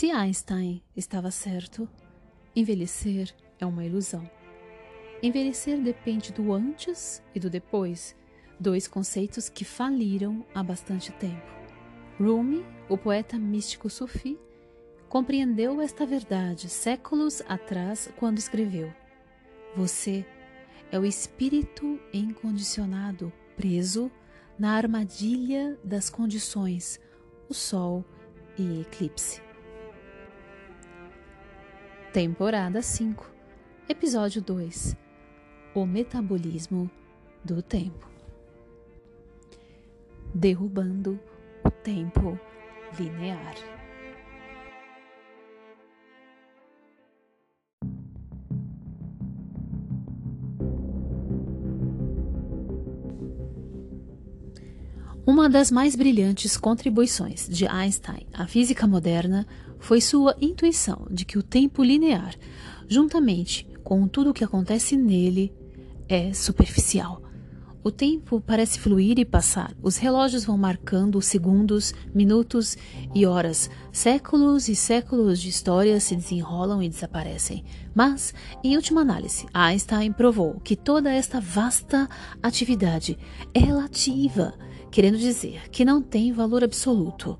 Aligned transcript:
Se 0.00 0.10
Einstein 0.10 0.82
estava 0.96 1.30
certo, 1.30 1.86
envelhecer 2.56 3.34
é 3.58 3.66
uma 3.66 3.84
ilusão. 3.84 4.26
Envelhecer 5.22 5.78
depende 5.78 6.32
do 6.32 6.54
antes 6.54 7.22
e 7.34 7.38
do 7.38 7.50
depois, 7.50 8.16
dois 8.58 8.88
conceitos 8.88 9.50
que 9.50 9.62
faliram 9.62 10.42
há 10.54 10.62
bastante 10.62 11.12
tempo. 11.12 11.46
Rumi, 12.18 12.64
o 12.88 12.96
poeta 12.96 13.38
místico 13.38 13.90
sufi, 13.90 14.38
compreendeu 15.06 15.82
esta 15.82 16.06
verdade 16.06 16.70
séculos 16.70 17.42
atrás 17.46 18.10
quando 18.16 18.38
escreveu: 18.38 18.90
Você 19.76 20.24
é 20.90 20.98
o 20.98 21.04
espírito 21.04 22.00
incondicionado 22.10 23.30
preso 23.54 24.10
na 24.58 24.76
armadilha 24.76 25.78
das 25.84 26.08
condições, 26.08 26.98
o 27.50 27.52
sol 27.52 28.02
e 28.56 28.80
eclipse. 28.80 29.49
Temporada 32.12 32.82
5, 32.82 33.24
Episódio 33.88 34.42
2 34.42 34.96
O 35.72 35.86
metabolismo 35.86 36.90
do 37.44 37.62
tempo. 37.62 38.10
Derrubando 40.34 41.20
o 41.64 41.70
tempo 41.70 42.36
linear. 42.98 43.54
Uma 55.24 55.48
das 55.48 55.70
mais 55.70 55.94
brilhantes 55.94 56.56
contribuições 56.56 57.48
de 57.48 57.68
Einstein 57.68 58.26
à 58.34 58.48
física 58.48 58.84
moderna 58.84 59.46
foi 59.80 60.00
sua 60.00 60.36
intuição 60.40 61.06
de 61.10 61.24
que 61.24 61.38
o 61.38 61.42
tempo 61.42 61.82
linear, 61.82 62.34
juntamente 62.86 63.66
com 63.82 64.06
tudo 64.06 64.30
o 64.30 64.34
que 64.34 64.44
acontece 64.44 64.96
nele, 64.96 65.52
é 66.08 66.32
superficial. 66.32 67.22
O 67.82 67.90
tempo 67.90 68.42
parece 68.42 68.78
fluir 68.78 69.18
e 69.18 69.24
passar. 69.24 69.74
Os 69.82 69.96
relógios 69.96 70.44
vão 70.44 70.58
marcando 70.58 71.22
segundos, 71.22 71.94
minutos 72.14 72.76
e 73.14 73.24
horas. 73.24 73.70
Séculos 73.90 74.68
e 74.68 74.76
séculos 74.76 75.40
de 75.40 75.48
história 75.48 75.98
se 75.98 76.14
desenrolam 76.14 76.82
e 76.82 76.90
desaparecem. 76.90 77.64
Mas, 77.94 78.34
em 78.62 78.76
última 78.76 79.00
análise, 79.00 79.46
Einstein 79.54 80.12
provou 80.12 80.60
que 80.60 80.76
toda 80.76 81.10
esta 81.10 81.40
vasta 81.40 82.06
atividade 82.42 83.18
é 83.54 83.60
relativa, 83.60 84.52
querendo 84.90 85.16
dizer 85.16 85.70
que 85.70 85.82
não 85.82 86.02
tem 86.02 86.32
valor 86.32 86.62
absoluto. 86.62 87.38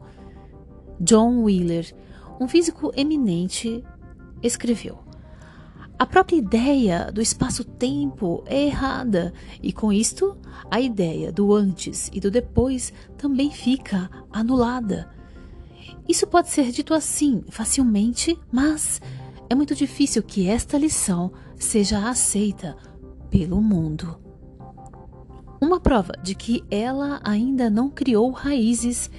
John 0.99 1.43
Wheeler 1.43 1.95
um 2.41 2.49
físico 2.49 2.91
eminente 2.97 3.85
escreveu: 4.43 4.99
A 5.99 6.07
própria 6.07 6.37
ideia 6.37 7.13
do 7.13 7.21
espaço-tempo 7.21 8.43
é 8.47 8.65
errada, 8.67 9.35
e 9.63 9.73
com 9.73 9.93
isto, 9.93 10.37
a 10.71 10.81
ideia 10.81 11.31
do 11.31 11.53
antes 11.53 12.09
e 12.13 12.19
do 12.19 12.31
depois 12.31 12.93
também 13.19 13.51
fica 13.51 14.11
anulada. 14.33 15.11
Isso 16.09 16.27
pode 16.27 16.49
ser 16.49 16.73
dito 16.73 16.95
assim 16.95 17.45
facilmente, 17.51 18.37
mas 18.51 19.01
é 19.49 19.55
muito 19.55 19.75
difícil 19.75 20.23
que 20.23 20.49
esta 20.49 20.79
lição 20.79 21.31
seja 21.57 22.09
aceita 22.09 22.77
pelo 23.29 23.61
mundo. 23.61 24.19
Uma 25.61 25.79
prova 25.79 26.15
de 26.23 26.35
que 26.35 26.65
ela 26.71 27.21
ainda 27.23 27.69
não 27.69 27.91
criou 27.91 28.31
raízes 28.31 29.11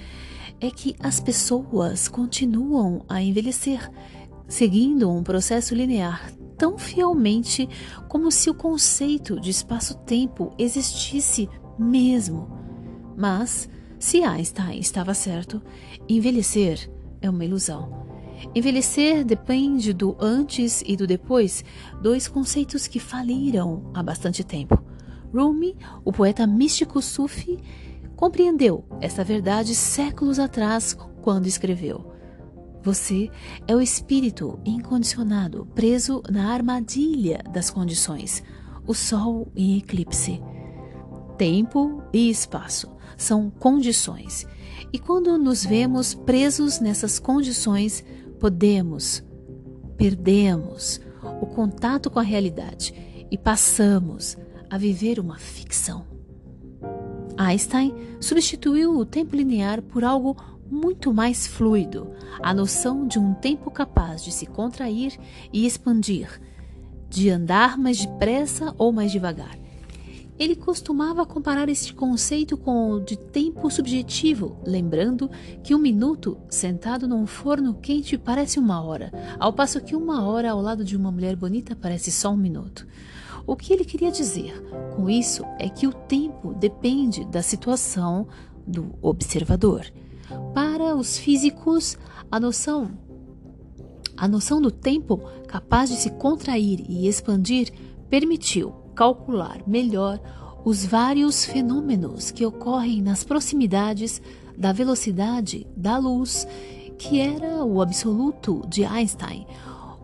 é 0.62 0.70
que 0.70 0.94
as 1.00 1.18
pessoas 1.18 2.06
continuam 2.06 3.04
a 3.08 3.20
envelhecer, 3.20 3.90
seguindo 4.46 5.10
um 5.10 5.24
processo 5.24 5.74
linear 5.74 6.32
tão 6.56 6.78
fielmente 6.78 7.68
como 8.08 8.30
se 8.30 8.48
o 8.48 8.54
conceito 8.54 9.40
de 9.40 9.50
espaço-tempo 9.50 10.54
existisse 10.56 11.48
mesmo. 11.76 12.48
Mas, 13.16 13.68
se 13.98 14.22
Einstein 14.22 14.78
estava 14.78 15.14
certo, 15.14 15.60
envelhecer 16.08 16.88
é 17.20 17.28
uma 17.28 17.44
ilusão. 17.44 18.06
Envelhecer 18.54 19.24
depende 19.24 19.92
do 19.92 20.16
antes 20.20 20.80
e 20.86 20.96
do 20.96 21.08
depois, 21.08 21.64
dois 22.00 22.28
conceitos 22.28 22.86
que 22.86 23.00
faliram 23.00 23.90
há 23.92 24.00
bastante 24.00 24.44
tempo. 24.44 24.80
Rumi, 25.34 25.74
o 26.04 26.12
poeta 26.12 26.46
místico 26.46 27.02
sufi, 27.02 27.58
compreendeu 28.22 28.84
essa 29.00 29.24
verdade 29.24 29.74
séculos 29.74 30.38
atrás 30.38 30.96
quando 31.22 31.48
escreveu: 31.48 32.14
Você 32.80 33.28
é 33.66 33.74
o 33.74 33.80
espírito 33.80 34.60
incondicionado 34.64 35.66
preso 35.74 36.22
na 36.30 36.52
armadilha 36.52 37.42
das 37.52 37.68
condições, 37.68 38.40
o 38.86 38.94
sol 38.94 39.50
em 39.56 39.76
eclipse. 39.76 40.40
Tempo 41.36 42.00
e 42.12 42.30
espaço 42.30 42.92
são 43.16 43.50
condições, 43.50 44.46
e 44.92 45.00
quando 45.00 45.36
nos 45.36 45.64
vemos 45.64 46.14
presos 46.14 46.78
nessas 46.78 47.18
condições, 47.18 48.04
podemos, 48.38 49.20
perdemos 49.96 51.00
o 51.40 51.46
contato 51.46 52.08
com 52.08 52.20
a 52.20 52.22
realidade 52.22 52.94
e 53.28 53.36
passamos 53.36 54.38
a 54.70 54.78
viver 54.78 55.18
uma 55.18 55.38
ficção. 55.40 56.11
Einstein 57.36 57.94
substituiu 58.20 58.96
o 58.96 59.04
tempo 59.04 59.36
linear 59.36 59.82
por 59.82 60.04
algo 60.04 60.36
muito 60.70 61.12
mais 61.12 61.46
fluido, 61.46 62.10
a 62.42 62.54
noção 62.54 63.06
de 63.06 63.18
um 63.18 63.34
tempo 63.34 63.70
capaz 63.70 64.24
de 64.24 64.32
se 64.32 64.46
contrair 64.46 65.18
e 65.52 65.66
expandir, 65.66 66.40
de 67.10 67.28
andar 67.28 67.76
mais 67.76 67.98
depressa 67.98 68.74
ou 68.78 68.90
mais 68.90 69.12
devagar. 69.12 69.58
Ele 70.38 70.56
costumava 70.56 71.26
comparar 71.26 71.68
este 71.68 71.92
conceito 71.92 72.56
com 72.56 72.92
o 72.92 73.00
de 73.00 73.16
tempo 73.16 73.70
subjetivo, 73.70 74.56
lembrando 74.66 75.30
que 75.62 75.74
um 75.74 75.78
minuto 75.78 76.38
sentado 76.48 77.06
num 77.06 77.26
forno 77.26 77.74
quente 77.74 78.16
parece 78.16 78.58
uma 78.58 78.82
hora, 78.82 79.12
ao 79.38 79.52
passo 79.52 79.80
que 79.80 79.94
uma 79.94 80.26
hora 80.26 80.50
ao 80.50 80.60
lado 80.60 80.84
de 80.84 80.96
uma 80.96 81.12
mulher 81.12 81.36
bonita 81.36 81.76
parece 81.76 82.10
só 82.10 82.30
um 82.30 82.36
minuto. 82.36 82.86
O 83.46 83.56
que 83.56 83.72
ele 83.72 83.84
queria 83.84 84.10
dizer 84.10 84.62
com 84.94 85.08
isso 85.08 85.44
é 85.58 85.68
que 85.68 85.86
o 85.86 85.92
tempo 85.92 86.54
depende 86.54 87.24
da 87.24 87.42
situação 87.42 88.26
do 88.66 88.94
observador. 89.02 89.84
Para 90.54 90.94
os 90.96 91.18
físicos, 91.18 91.98
a 92.30 92.38
noção 92.38 92.90
a 94.16 94.28
noção 94.28 94.60
do 94.60 94.70
tempo 94.70 95.20
capaz 95.48 95.90
de 95.90 95.96
se 95.96 96.10
contrair 96.10 96.84
e 96.88 97.08
expandir 97.08 97.72
permitiu 98.08 98.70
calcular 98.94 99.62
melhor 99.66 100.20
os 100.64 100.84
vários 100.84 101.44
fenômenos 101.44 102.30
que 102.30 102.46
ocorrem 102.46 103.02
nas 103.02 103.24
proximidades 103.24 104.22
da 104.56 104.72
velocidade 104.72 105.66
da 105.76 105.98
luz, 105.98 106.46
que 106.98 107.18
era 107.18 107.64
o 107.64 107.80
absoluto 107.80 108.62
de 108.68 108.84
Einstein, 108.84 109.46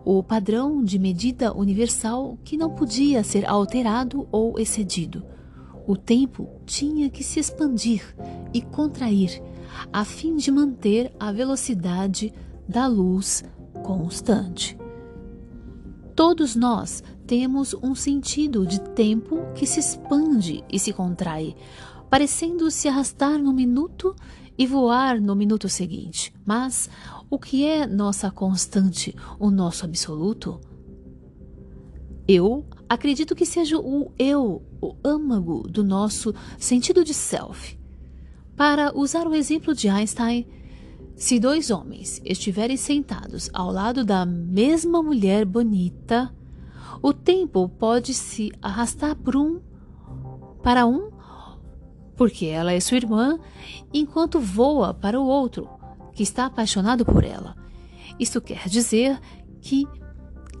o 0.05 0.23
padrão 0.23 0.83
de 0.83 0.97
medida 0.97 1.53
universal 1.53 2.37
que 2.43 2.57
não 2.57 2.69
podia 2.69 3.23
ser 3.23 3.45
alterado 3.45 4.27
ou 4.31 4.59
excedido. 4.59 5.23
O 5.87 5.95
tempo 5.95 6.47
tinha 6.65 7.09
que 7.09 7.23
se 7.23 7.39
expandir 7.39 8.15
e 8.53 8.61
contrair, 8.61 9.41
a 9.91 10.05
fim 10.05 10.35
de 10.35 10.51
manter 10.51 11.11
a 11.19 11.31
velocidade 11.31 12.33
da 12.67 12.87
luz 12.87 13.43
constante. 13.83 14.77
Todos 16.15 16.55
nós 16.55 17.03
temos 17.25 17.73
um 17.81 17.95
sentido 17.95 18.65
de 18.65 18.81
tempo 18.81 19.39
que 19.55 19.65
se 19.65 19.79
expande 19.79 20.63
e 20.71 20.77
se 20.77 20.91
contrai, 20.91 21.55
parecendo 22.09 22.69
se 22.69 22.87
arrastar 22.87 23.39
no 23.39 23.53
minuto 23.53 24.15
e 24.57 24.67
voar 24.67 25.21
no 25.21 25.35
minuto 25.35 25.69
seguinte. 25.69 26.33
Mas 26.45 26.89
o 27.29 27.37
que 27.37 27.65
é 27.65 27.85
nossa 27.85 28.31
constante, 28.31 29.15
o 29.39 29.51
nosso 29.51 29.85
absoluto? 29.85 30.59
Eu 32.27 32.65
acredito 32.87 33.35
que 33.35 33.45
seja 33.45 33.77
o 33.77 34.11
eu, 34.17 34.63
o 34.81 34.95
âmago 35.03 35.67
do 35.67 35.83
nosso 35.83 36.33
sentido 36.57 37.03
de 37.03 37.13
self. 37.13 37.77
Para 38.55 38.97
usar 38.97 39.27
o 39.27 39.35
exemplo 39.35 39.73
de 39.73 39.87
Einstein, 39.87 40.47
se 41.15 41.39
dois 41.39 41.69
homens 41.69 42.21
estiverem 42.25 42.77
sentados 42.77 43.49
ao 43.53 43.71
lado 43.71 44.03
da 44.03 44.25
mesma 44.25 45.03
mulher 45.03 45.45
bonita, 45.45 46.33
o 47.01 47.13
tempo 47.13 47.69
pode 47.69 48.13
se 48.13 48.51
arrastar 48.61 49.15
por 49.15 49.35
um 49.35 49.61
para 50.63 50.85
um, 50.85 51.09
porque 52.17 52.47
ela 52.47 52.73
é 52.73 52.79
sua 52.79 52.97
irmã, 52.97 53.39
enquanto 53.93 54.39
voa 54.39 54.93
para 54.93 55.19
o 55.19 55.25
outro, 55.25 55.69
que 56.19 56.23
está 56.23 56.47
apaixonado 56.47 57.05
por 57.05 57.23
ela. 57.23 57.55
Isso 58.19 58.41
quer 58.41 58.67
dizer 58.67 59.17
que 59.61 59.87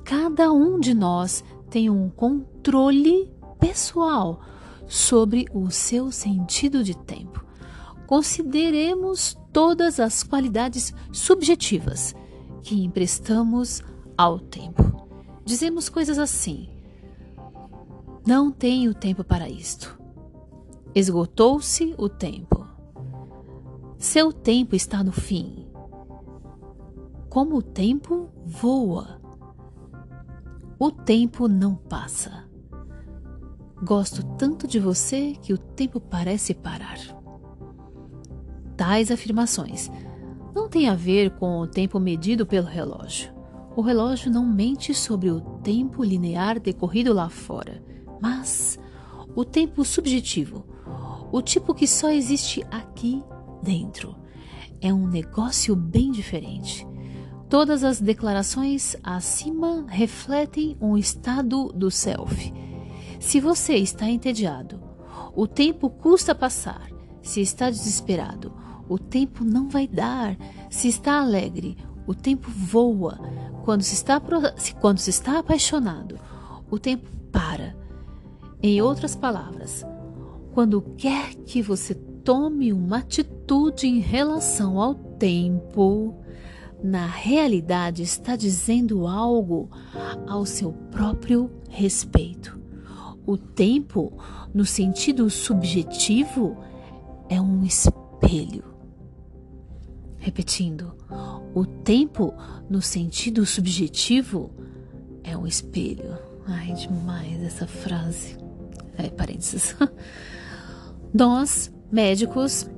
cada 0.05 0.53
um 0.53 0.79
de 0.79 0.93
nós 0.93 1.43
tem 1.69 1.89
um 1.89 2.09
controle 2.09 3.29
pessoal 3.59 4.39
sobre 4.87 5.47
o 5.53 5.69
seu 5.69 6.13
sentido 6.13 6.81
de 6.81 6.95
tempo. 6.95 7.45
Consideremos 8.07 9.37
todas 9.51 9.99
as 9.99 10.23
qualidades 10.23 10.93
subjetivas 11.11 12.15
que 12.61 12.81
emprestamos 12.81 13.83
ao 14.17 14.39
tempo. 14.39 15.09
Dizemos 15.43 15.89
coisas 15.89 16.17
assim: 16.17 16.69
Não 18.25 18.49
tenho 18.49 18.93
tempo 18.93 19.25
para 19.25 19.49
isto. 19.49 19.99
Esgotou-se 20.95 21.93
o 21.97 22.07
tempo. 22.07 22.68
Seu 23.99 24.31
tempo 24.31 24.77
está 24.77 25.03
no 25.03 25.11
fim. 25.11 25.67
Como 27.29 27.57
o 27.57 27.61
tempo 27.61 28.29
voa. 28.45 29.19
O 30.79 30.89
tempo 30.89 31.49
não 31.49 31.75
passa. 31.75 32.45
Gosto 33.83 34.23
tanto 34.37 34.65
de 34.65 34.79
você 34.79 35.33
que 35.41 35.51
o 35.51 35.57
tempo 35.57 35.99
parece 35.99 36.53
parar. 36.53 36.97
Tais 38.77 39.11
afirmações 39.11 39.91
não 40.55 40.69
têm 40.69 40.87
a 40.87 40.95
ver 40.95 41.31
com 41.31 41.59
o 41.59 41.67
tempo 41.67 41.99
medido 41.99 42.45
pelo 42.45 42.67
relógio. 42.67 43.33
O 43.75 43.81
relógio 43.81 44.31
não 44.31 44.45
mente 44.45 44.93
sobre 44.93 45.29
o 45.29 45.41
tempo 45.61 46.05
linear 46.05 46.57
decorrido 46.57 47.11
lá 47.11 47.27
fora, 47.27 47.83
mas 48.21 48.79
o 49.35 49.43
tempo 49.43 49.83
subjetivo, 49.83 50.65
o 51.33 51.41
tipo 51.41 51.73
que 51.73 51.85
só 51.85 52.09
existe 52.09 52.65
aqui 52.71 53.21
dentro. 53.61 54.15
É 54.81 54.93
um 54.93 55.07
negócio 55.07 55.75
bem 55.75 56.11
diferente. 56.11 56.87
Todas 57.49 57.83
as 57.83 57.99
declarações 57.99 58.95
acima 59.03 59.85
refletem 59.87 60.77
um 60.79 60.95
estado 60.97 61.73
do 61.73 61.89
self 61.89 62.53
se 63.19 63.41
você 63.41 63.75
está 63.75 64.09
entediado, 64.09 64.81
o 65.35 65.45
tempo 65.45 65.89
custa 65.89 66.33
passar. 66.33 66.89
Se 67.21 67.41
está 67.41 67.69
desesperado, 67.69 68.53
o 68.87 68.97
tempo 68.97 69.43
não 69.43 69.67
vai 69.67 69.87
dar. 69.87 70.37
Se 70.69 70.87
está 70.87 71.19
alegre, 71.19 71.77
o 72.07 72.15
tempo 72.15 72.49
voa. 72.49 73.19
Quando 73.65 73.81
se 73.81 73.93
está, 73.93 74.21
quando 74.79 74.99
se 74.99 75.09
está 75.09 75.37
apaixonado, 75.37 76.17
o 76.71 76.79
tempo 76.79 77.09
para. 77.29 77.75
Em 78.63 78.81
outras 78.81 79.15
palavras, 79.15 79.85
quando 80.53 80.81
quer 80.97 81.35
que 81.35 81.61
você 81.61 81.93
tome 82.29 82.71
uma 82.71 82.99
atitude 82.99 83.87
em 83.87 83.97
relação 83.97 84.79
ao 84.79 84.93
tempo, 84.93 86.15
na 86.83 87.07
realidade 87.07 88.03
está 88.03 88.35
dizendo 88.35 89.07
algo 89.07 89.67
ao 90.27 90.45
seu 90.45 90.71
próprio 90.91 91.49
respeito. 91.71 92.61
O 93.25 93.35
tempo, 93.35 94.13
no 94.53 94.63
sentido 94.63 95.27
subjetivo, 95.27 96.55
é 97.29 97.41
um 97.41 97.63
espelho. 97.63 98.75
Repetindo, 100.19 100.93
o 101.55 101.65
tempo, 101.65 102.31
no 102.69 102.79
sentido 102.79 103.43
subjetivo, 103.43 104.51
é 105.23 105.35
um 105.35 105.47
espelho. 105.47 106.15
Ai, 106.45 106.73
demais 106.73 107.41
essa 107.41 107.65
frase. 107.65 108.37
É, 108.95 109.09
parênteses. 109.09 109.75
Nós, 111.11 111.71
médicos, 111.91 112.69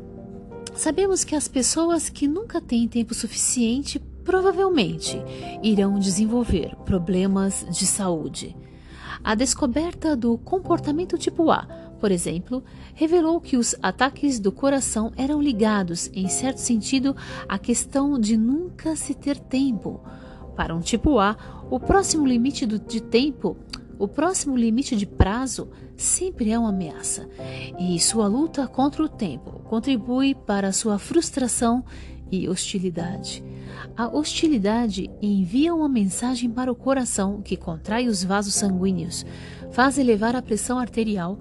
sabemos 0.74 1.24
que 1.24 1.36
as 1.36 1.48
pessoas 1.48 2.10
que 2.10 2.28
nunca 2.28 2.62
têm 2.62 2.88
tempo 2.88 3.14
suficiente 3.14 4.00
provavelmente 4.24 5.22
irão 5.62 6.00
desenvolver 6.00 6.76
problemas 6.86 7.66
de 7.70 7.86
saúde. 7.86 8.56
A 9.24 9.36
descoberta 9.36 10.16
do 10.16 10.38
comportamento 10.38 11.18
tipo 11.18 11.52
A, 11.52 11.68
por 12.00 12.12
exemplo, 12.12 12.64
revelou 12.96 13.40
que 13.40 13.58
os 13.58 13.76
ataques 13.82 14.40
do 14.40 14.52
coração 14.52 15.12
eram 15.16 15.40
ligados, 15.40 16.10
em 16.14 16.28
certo 16.28 16.58
sentido, 16.58 17.16
à 17.48 17.60
questão 17.60 18.18
de 18.18 18.36
nunca 18.36 18.96
se 18.96 19.14
ter 19.14 19.38
tempo. 19.38 20.02
Para 20.56 20.76
um 20.76 20.80
tipo 20.80 21.20
A, 21.20 21.38
o 21.70 21.80
próximo 21.80 22.26
limite 22.26 22.66
de 22.66 23.02
tempo, 23.02 23.56
o 24.02 24.08
próximo 24.08 24.58
limite 24.58 24.96
de 24.96 25.06
prazo, 25.06 25.70
sempre 25.96 26.52
é 26.52 26.58
uma 26.58 26.70
ameaça, 26.70 27.30
e 27.80 28.00
sua 28.00 28.26
luta 28.26 28.68
contra 28.68 29.04
o 29.04 29.08
tempo 29.08 29.60
contribui 29.66 30.34
para 30.34 30.72
sua 30.72 30.98
frustração 30.98 31.86
e 32.32 32.50
hostilidade. 32.50 33.44
A 33.96 34.08
hostilidade 34.08 35.08
envia 35.22 35.76
uma 35.76 35.88
mensagem 35.88 36.50
para 36.50 36.72
o 36.72 36.76
coração 36.76 37.44
que 37.44 37.56
contrai 37.56 38.08
os 38.08 38.24
vasos 38.24 38.56
sanguíneos, 38.56 39.24
faz 39.70 40.00
elevar 40.00 40.36
a 40.36 40.42
pressão 40.42 40.80
arterial, 40.80 41.38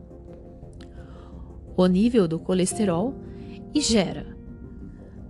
o 1.75 1.87
nível 1.87 2.29
do 2.29 2.39
colesterol 2.39 3.15
e 3.73 3.81
gera 3.81 4.37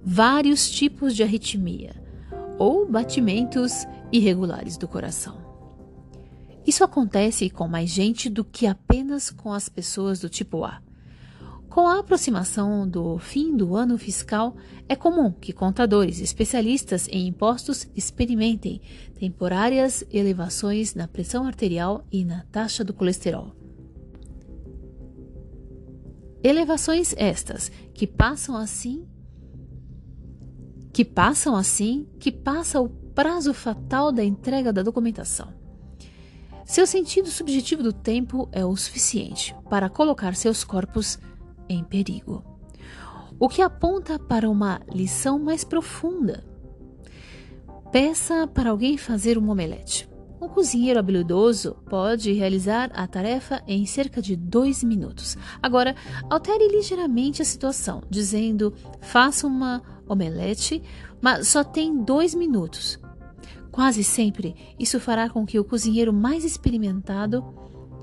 vários 0.02 0.68
tipos 0.68 1.14
de 1.14 1.22
arritmia 1.22 1.94
ou 2.58 2.90
batimentos 2.90 3.86
irregulares 4.10 4.76
do 4.76 4.88
coração. 4.88 5.39
Isso 6.66 6.84
acontece 6.84 7.48
com 7.50 7.66
mais 7.66 7.90
gente 7.90 8.28
do 8.28 8.44
que 8.44 8.66
apenas 8.66 9.30
com 9.30 9.52
as 9.52 9.68
pessoas 9.68 10.20
do 10.20 10.28
tipo 10.28 10.64
A. 10.64 10.82
Com 11.70 11.86
a 11.86 12.00
aproximação 12.00 12.86
do 12.86 13.16
fim 13.18 13.56
do 13.56 13.76
ano 13.76 13.96
fiscal, 13.96 14.56
é 14.88 14.96
comum 14.96 15.30
que 15.30 15.52
contadores 15.52 16.20
especialistas 16.20 17.06
em 17.08 17.28
impostos 17.28 17.88
experimentem 17.94 18.80
temporárias 19.14 20.04
elevações 20.10 20.96
na 20.96 21.06
pressão 21.06 21.46
arterial 21.46 22.04
e 22.10 22.24
na 22.24 22.44
taxa 22.50 22.82
do 22.82 22.92
colesterol. 22.92 23.54
Elevações 26.42 27.14
estas 27.16 27.70
que 27.94 28.06
passam 28.06 28.56
assim 28.56 29.06
que 30.92 31.04
passam 31.04 31.54
assim 31.54 32.08
que 32.18 32.32
passa 32.32 32.80
o 32.80 32.88
prazo 32.88 33.54
fatal 33.54 34.10
da 34.10 34.24
entrega 34.24 34.72
da 34.72 34.82
documentação. 34.82 35.59
Seu 36.64 36.86
sentido 36.86 37.28
subjetivo 37.28 37.82
do 37.82 37.92
tempo 37.92 38.48
é 38.52 38.64
o 38.64 38.76
suficiente 38.76 39.54
para 39.68 39.88
colocar 39.88 40.34
seus 40.34 40.62
corpos 40.62 41.18
em 41.68 41.82
perigo. 41.82 42.44
O 43.38 43.48
que 43.48 43.62
aponta 43.62 44.18
para 44.18 44.48
uma 44.48 44.80
lição 44.92 45.38
mais 45.38 45.64
profunda. 45.64 46.44
Peça 47.90 48.46
para 48.46 48.70
alguém 48.70 48.96
fazer 48.96 49.38
um 49.38 49.48
omelete. 49.48 50.08
Um 50.40 50.48
cozinheiro 50.48 50.98
habilidoso 50.98 51.76
pode 51.88 52.32
realizar 52.32 52.90
a 52.94 53.06
tarefa 53.06 53.62
em 53.66 53.84
cerca 53.84 54.22
de 54.22 54.36
dois 54.36 54.82
minutos. 54.82 55.36
Agora, 55.62 55.94
altere 56.30 56.68
ligeiramente 56.68 57.42
a 57.42 57.44
situação, 57.44 58.02
dizendo: 58.08 58.72
faça 59.00 59.46
uma 59.46 59.82
omelete, 60.08 60.82
mas 61.20 61.48
só 61.48 61.62
tem 61.62 62.02
dois 62.02 62.34
minutos. 62.34 62.98
Quase 63.80 64.04
sempre, 64.04 64.54
isso 64.78 65.00
fará 65.00 65.30
com 65.30 65.46
que 65.46 65.58
o 65.58 65.64
cozinheiro 65.64 66.12
mais 66.12 66.44
experimentado 66.44 67.42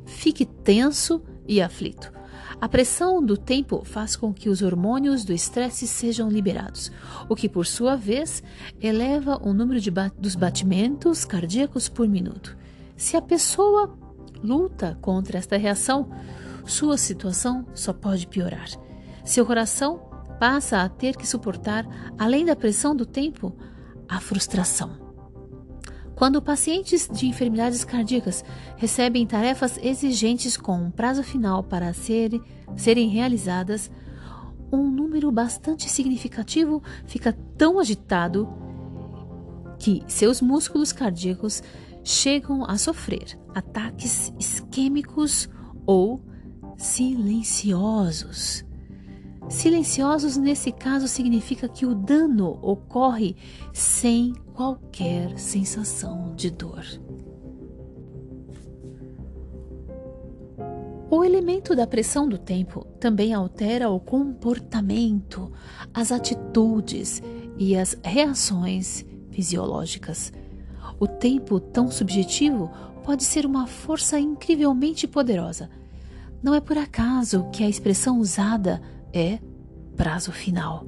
fique 0.08 0.44
tenso 0.44 1.22
e 1.48 1.62
aflito. 1.62 2.12
A 2.60 2.68
pressão 2.68 3.24
do 3.24 3.38
tempo 3.38 3.86
faz 3.86 4.16
com 4.16 4.34
que 4.34 4.50
os 4.50 4.64
hormônios 4.64 5.24
do 5.24 5.32
estresse 5.32 5.86
sejam 5.86 6.30
liberados, 6.30 6.92
o 7.30 7.36
que, 7.36 7.48
por 7.48 7.68
sua 7.68 7.96
vez, 7.96 8.42
eleva 8.82 9.40
o 9.48 9.54
número 9.54 9.80
ba 9.92 10.12
dos 10.18 10.34
batimentos 10.34 11.24
cardíacos 11.24 11.88
por 11.88 12.08
minuto. 12.08 12.58
Se 12.96 13.16
a 13.16 13.22
pessoa 13.22 13.96
luta 14.44 14.98
contra 15.00 15.38
esta 15.38 15.58
reação, 15.58 16.10
sua 16.66 16.98
situação 16.98 17.68
só 17.76 17.94
pode 17.94 18.26
piorar. 18.26 18.68
Seu 19.24 19.46
coração 19.46 20.10
passa 20.40 20.82
a 20.82 20.90
ter 20.90 21.16
que 21.16 21.28
suportar, 21.28 21.88
além 22.18 22.46
da 22.46 22.56
pressão 22.56 22.96
do 22.96 23.06
tempo, 23.06 23.56
a 24.10 24.20
frustração. 24.20 25.07
Quando 26.18 26.42
pacientes 26.42 27.08
de 27.08 27.28
enfermidades 27.28 27.84
cardíacas 27.84 28.44
recebem 28.76 29.24
tarefas 29.28 29.78
exigentes 29.78 30.58
com 30.58 30.76
um 30.76 30.90
prazo 30.90 31.22
final 31.22 31.62
para 31.62 31.94
ser, 31.94 32.42
serem 32.76 33.08
realizadas, 33.08 33.92
um 34.72 34.90
número 34.90 35.32
bastante 35.32 35.88
significativo 35.88 36.82
fica 37.06 37.38
tão 37.56 37.78
agitado 37.78 38.50
que 39.78 40.04
seus 40.08 40.42
músculos 40.42 40.92
cardíacos 40.92 41.62
chegam 42.04 42.66
a 42.66 42.80
sofrer 42.80 43.40
ataques 43.54 44.34
isquêmicos 44.40 45.48
ou 45.86 46.20
silenciosos. 46.80 48.66
Silenciosos 49.50 50.36
nesse 50.36 50.72
caso 50.72 51.08
significa 51.08 51.70
que 51.70 51.86
o 51.86 51.94
dano 51.94 52.58
ocorre 52.64 53.36
sem 53.72 54.34
qualquer 54.58 55.38
sensação 55.38 56.34
de 56.36 56.50
dor. 56.50 56.84
O 61.12 61.24
elemento 61.24 61.76
da 61.76 61.86
pressão 61.86 62.28
do 62.28 62.40
tempo 62.40 62.84
também 63.00 63.36
altera 63.36 63.88
o 63.92 64.00
comportamento, 64.00 65.54
as 65.94 66.12
atitudes 66.12 67.22
e 67.56 67.78
as 67.78 67.96
reações 68.04 69.06
fisiológicas. 69.30 70.34
O 71.00 71.08
tempo 71.08 71.60
tão 71.60 71.92
subjetivo 71.92 72.72
pode 73.04 73.24
ser 73.26 73.46
uma 73.46 73.68
força 73.68 74.20
incrivelmente 74.20 75.08
poderosa. 75.08 75.70
Não 76.42 76.56
é 76.56 76.60
por 76.60 76.80
acaso 76.80 77.48
que 77.52 77.64
a 77.64 77.70
expressão 77.70 78.20
usada 78.20 78.82
é 79.14 79.38
prazo 79.96 80.32
final. 80.32 80.84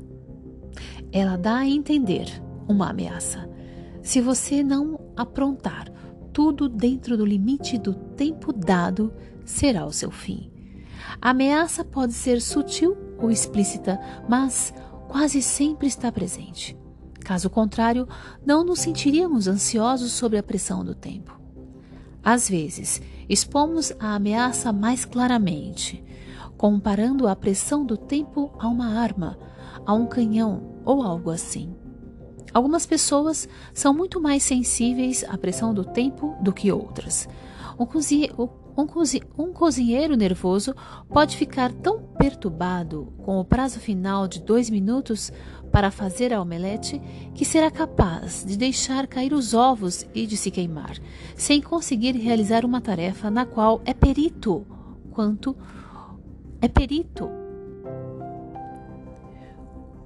Ela 1.12 1.38
dá 1.38 1.58
a 1.58 1.68
entender 1.68 2.42
uma 2.68 2.90
ameaça. 2.90 3.59
Se 4.02 4.22
você 4.22 4.64
não 4.64 5.00
aprontar 5.16 5.92
tudo 6.34 6.70
dentro 6.70 7.18
do 7.18 7.26
limite 7.26 7.78
do 7.78 7.94
tempo 7.94 8.54
dado, 8.54 9.14
será 9.44 9.86
o 9.86 9.92
seu 9.92 10.12
fim. 10.12 10.52
A 11.22 11.32
ameaça 11.32 11.84
pode 11.84 12.14
ser 12.14 12.42
sutil 12.42 12.96
ou 13.18 13.32
explícita, 13.32 14.00
mas 14.28 14.74
quase 15.08 15.42
sempre 15.42 15.88
está 15.88 16.12
presente. 16.12 16.78
Caso 17.20 17.50
contrário, 17.50 18.08
não 18.46 18.64
nos 18.64 18.80
sentiríamos 18.80 19.48
ansiosos 19.48 20.12
sobre 20.12 20.38
a 20.38 20.44
pressão 20.44 20.84
do 20.84 20.96
tempo. 20.96 21.40
Às 22.24 22.50
vezes, 22.50 23.02
expomos 23.28 23.94
a 24.00 24.16
ameaça 24.16 24.72
mais 24.74 25.06
claramente, 25.06 26.04
comparando 26.58 27.28
a 27.28 27.36
pressão 27.36 27.86
do 27.86 27.98
tempo 27.98 28.52
a 28.60 28.68
uma 28.68 29.00
arma, 29.00 29.38
a 29.86 29.94
um 29.94 30.06
canhão 30.06 30.82
ou 30.86 31.02
algo 31.02 31.30
assim. 31.30 31.76
Algumas 32.54 32.86
pessoas 32.86 33.48
são 33.74 33.94
muito 33.94 34.20
mais 34.20 34.44
sensíveis 34.44 35.24
à 35.28 35.38
pressão 35.38 35.74
do 35.74 35.84
tempo 35.84 36.36
do 36.42 36.52
que 36.52 36.72
outras. 36.72 37.28
Um, 37.78 37.86
cozinhe 37.86 38.32
um, 38.38 38.48
um 39.38 39.54
cozinheiro 39.54 40.16
nervoso 40.16 40.76
pode 41.08 41.38
ficar 41.38 41.72
tão 41.72 42.02
perturbado 42.18 43.14
com 43.24 43.40
o 43.40 43.46
prazo 43.46 43.80
final 43.80 44.28
de 44.28 44.42
dois 44.42 44.70
minutos 44.70 45.32
para 45.72 45.92
fazer 45.92 46.34
a 46.34 46.42
omelete 46.42 47.00
que 47.34 47.46
será 47.46 47.70
capaz 47.70 48.44
de 48.46 48.58
deixar 48.58 49.08
cair 49.08 49.34
os 49.34 49.54
ovos 49.54 50.06
e 50.14 50.26
de 50.26 50.36
se 50.36 50.50
queimar, 50.50 50.98
sem 51.36 51.62
conseguir 51.62 52.14
realizar 52.16 52.66
uma 52.66 52.82
tarefa 52.82 53.30
na 53.30 53.46
qual 53.46 53.82
é 53.86 53.94
perito 53.94 54.66
quanto 55.12 55.56
é 56.62 56.68
perito 56.68 57.39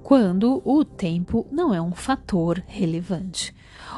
quando 0.04 0.60
o 0.66 0.84
tempo 0.84 1.46
não 1.50 1.72
é 1.72 1.80
um 1.80 1.92
fator 1.92 2.62
relevante. 2.66 3.54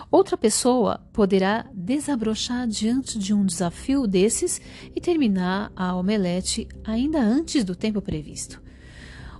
Outra 0.08 0.36
pessoa 0.36 1.00
poderá 1.12 1.66
desabrochar 1.74 2.68
diante 2.68 3.18
de 3.18 3.34
um 3.34 3.44
desafio 3.44 4.06
desses 4.06 4.60
e 4.94 5.00
terminar 5.00 5.72
a 5.74 5.96
omelete 5.96 6.68
ainda 6.84 7.20
antes 7.20 7.64
do 7.64 7.74
tempo 7.74 8.00
previsto. 8.00 8.62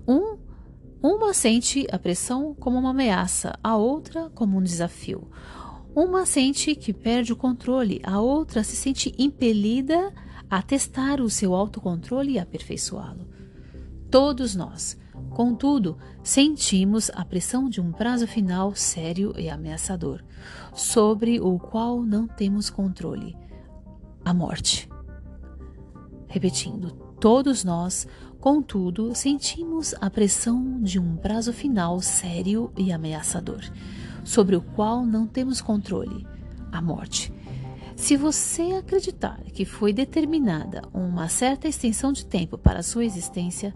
Um, 0.08 0.38
uma 1.00 1.32
sente 1.32 1.86
a 1.92 2.00
pressão 2.00 2.52
como 2.52 2.80
uma 2.80 2.90
ameaça, 2.90 3.56
a 3.62 3.76
outra 3.76 4.28
como 4.30 4.58
um 4.58 4.62
desafio. 4.62 5.30
Uma 5.94 6.26
sente 6.26 6.74
que 6.74 6.92
perde 6.92 7.32
o 7.32 7.36
controle, 7.36 8.00
a 8.02 8.20
outra 8.20 8.64
se 8.64 8.74
sente 8.74 9.14
impelida 9.16 10.12
a 10.50 10.60
testar 10.60 11.20
o 11.20 11.30
seu 11.30 11.54
autocontrole 11.54 12.32
e 12.32 12.38
aperfeiçoá-lo. 12.40 13.28
Todos 14.10 14.56
nós 14.56 14.98
Contudo, 15.36 15.98
sentimos 16.22 17.10
a 17.14 17.22
pressão 17.22 17.68
de 17.68 17.78
um 17.78 17.92
prazo 17.92 18.26
final 18.26 18.74
sério 18.74 19.34
e 19.36 19.50
ameaçador, 19.50 20.24
sobre 20.72 21.38
o 21.38 21.58
qual 21.58 22.02
não 22.02 22.26
temos 22.26 22.70
controle: 22.70 23.36
a 24.24 24.32
morte. 24.32 24.88
Repetindo, 26.26 26.90
todos 27.20 27.64
nós, 27.64 28.08
contudo, 28.40 29.14
sentimos 29.14 29.94
a 30.00 30.08
pressão 30.08 30.80
de 30.80 30.98
um 30.98 31.16
prazo 31.18 31.52
final 31.52 32.00
sério 32.00 32.72
e 32.74 32.90
ameaçador, 32.90 33.60
sobre 34.24 34.56
o 34.56 34.62
qual 34.62 35.04
não 35.04 35.26
temos 35.26 35.60
controle: 35.60 36.26
a 36.72 36.80
morte. 36.80 37.30
Se 37.94 38.16
você 38.16 38.72
acreditar 38.72 39.42
que 39.52 39.66
foi 39.66 39.92
determinada 39.92 40.80
uma 40.94 41.28
certa 41.28 41.68
extensão 41.68 42.10
de 42.10 42.24
tempo 42.24 42.56
para 42.56 42.82
sua 42.82 43.04
existência, 43.04 43.74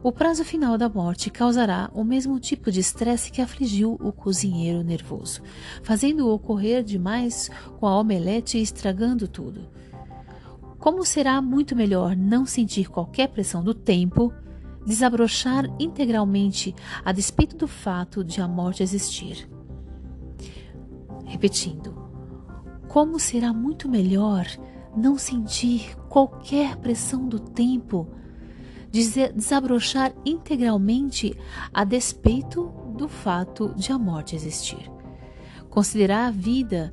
o 0.00 0.12
prazo 0.12 0.44
final 0.44 0.78
da 0.78 0.88
morte 0.88 1.28
causará 1.28 1.90
o 1.92 2.04
mesmo 2.04 2.38
tipo 2.38 2.70
de 2.70 2.78
estresse 2.78 3.32
que 3.32 3.42
afligiu 3.42 3.98
o 4.00 4.12
cozinheiro 4.12 4.84
nervoso, 4.84 5.42
fazendo-o 5.82 6.32
ocorrer 6.32 6.84
demais 6.84 7.50
com 7.78 7.86
a 7.86 7.98
omelete 7.98 8.58
e 8.58 8.62
estragando 8.62 9.26
tudo. 9.26 9.68
Como 10.78 11.04
será 11.04 11.42
muito 11.42 11.74
melhor 11.74 12.16
não 12.16 12.46
sentir 12.46 12.88
qualquer 12.88 13.28
pressão 13.28 13.64
do 13.64 13.74
tempo, 13.74 14.32
desabrochar 14.86 15.64
integralmente 15.80 16.74
a 17.04 17.10
despeito 17.10 17.56
do 17.56 17.66
fato 17.66 18.22
de 18.22 18.40
a 18.40 18.46
morte 18.46 18.84
existir. 18.84 19.48
Repetindo, 21.24 22.08
como 22.86 23.18
será 23.18 23.52
muito 23.52 23.88
melhor 23.88 24.46
não 24.96 25.18
sentir 25.18 25.96
qualquer 26.08 26.76
pressão 26.76 27.28
do 27.28 27.40
tempo 27.40 28.08
desabrochar 28.90 30.12
integralmente 30.24 31.36
a 31.72 31.84
despeito 31.84 32.72
do 32.96 33.08
fato 33.08 33.74
de 33.76 33.92
a 33.92 33.98
morte 33.98 34.34
existir. 34.34 34.90
Considerar 35.70 36.26
a 36.26 36.30
vida, 36.30 36.92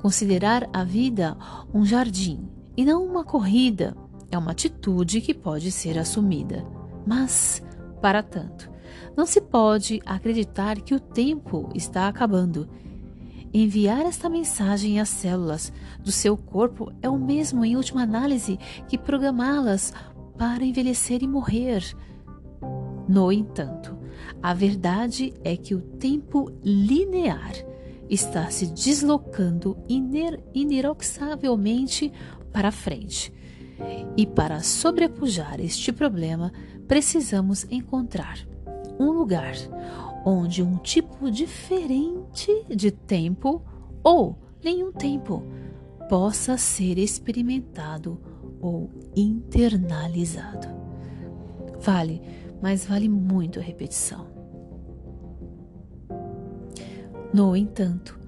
considerar 0.00 0.68
a 0.72 0.84
vida 0.84 1.36
um 1.72 1.84
jardim 1.84 2.48
e 2.76 2.84
não 2.84 3.04
uma 3.04 3.24
corrida 3.24 3.96
é 4.30 4.38
uma 4.38 4.52
atitude 4.52 5.20
que 5.20 5.34
pode 5.34 5.70
ser 5.70 5.98
assumida. 5.98 6.64
Mas, 7.06 7.62
para 8.00 8.22
tanto, 8.22 8.70
não 9.16 9.26
se 9.26 9.40
pode 9.40 10.00
acreditar 10.04 10.80
que 10.80 10.94
o 10.94 11.00
tempo 11.00 11.70
está 11.74 12.08
acabando. 12.08 12.68
Enviar 13.52 14.00
esta 14.00 14.28
mensagem 14.28 14.98
às 14.98 15.08
células 15.08 15.72
do 16.02 16.10
seu 16.10 16.36
corpo 16.36 16.92
é 17.00 17.08
o 17.08 17.16
mesmo, 17.16 17.64
em 17.64 17.76
última 17.76 18.02
análise, 18.02 18.58
que 18.88 18.98
programá-las 18.98 19.92
para 20.36 20.64
envelhecer 20.64 21.22
e 21.22 21.28
morrer. 21.28 21.82
No 23.08 23.30
entanto, 23.30 23.96
a 24.42 24.54
verdade 24.54 25.32
é 25.42 25.56
que 25.56 25.74
o 25.74 25.80
tempo 25.80 26.50
linear 26.62 27.52
está 28.08 28.50
se 28.50 28.66
deslocando 28.66 29.76
iner 29.88 30.42
ineroxavelmente 30.54 32.12
para 32.52 32.70
frente. 32.70 33.32
E 34.16 34.26
para 34.26 34.60
sobrepujar 34.60 35.60
este 35.60 35.92
problema, 35.92 36.52
precisamos 36.86 37.66
encontrar 37.70 38.38
um 38.98 39.10
lugar 39.10 39.54
onde 40.24 40.62
um 40.62 40.76
tipo 40.76 41.30
diferente 41.30 42.50
de 42.68 42.90
tempo 42.90 43.62
ou 44.02 44.38
nenhum 44.62 44.92
tempo 44.92 45.42
possa 46.08 46.56
ser 46.56 46.98
experimentado 46.98 48.20
ou 48.64 48.90
internalizado. 49.14 50.66
Vale, 51.80 52.22
mas 52.62 52.86
vale 52.86 53.10
muito 53.10 53.60
a 53.60 53.62
repetição. 53.62 54.26
No 57.30 57.54
entanto, 57.54 58.18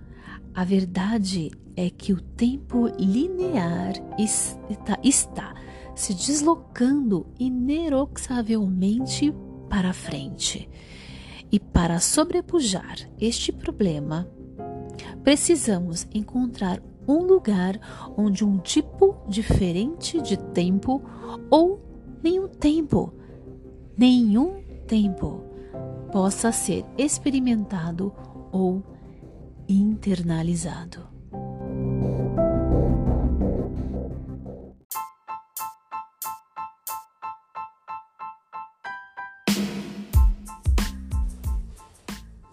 a 0.54 0.62
verdade 0.62 1.50
é 1.74 1.88
que 1.88 2.12
o 2.12 2.20
tempo 2.20 2.86
linear 2.98 3.94
está, 4.18 4.98
está 5.02 5.54
se 5.94 6.12
deslocando 6.12 7.26
ineroxavelmente 7.38 9.32
para 9.70 9.94
frente. 9.94 10.68
E 11.50 11.58
para 11.58 11.98
sobrepujar 11.98 12.98
este 13.18 13.52
problema, 13.52 14.28
precisamos 15.24 16.06
encontrar 16.12 16.82
um 17.08 17.24
lugar 17.24 17.78
onde 18.16 18.44
um 18.44 18.58
tipo 18.58 19.16
diferente 19.28 20.20
de 20.20 20.36
tempo 20.36 21.02
ou 21.50 21.80
nenhum 22.22 22.48
tempo, 22.48 23.12
nenhum 23.96 24.62
tempo 24.86 25.42
possa 26.12 26.50
ser 26.52 26.84
experimentado 26.96 28.12
ou 28.52 28.82
internalizado. 29.68 31.06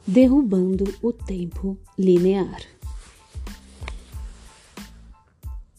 Derrubando 0.05 0.83
o 1.01 1.11
tempo 1.11 1.77
linear. 1.97 2.61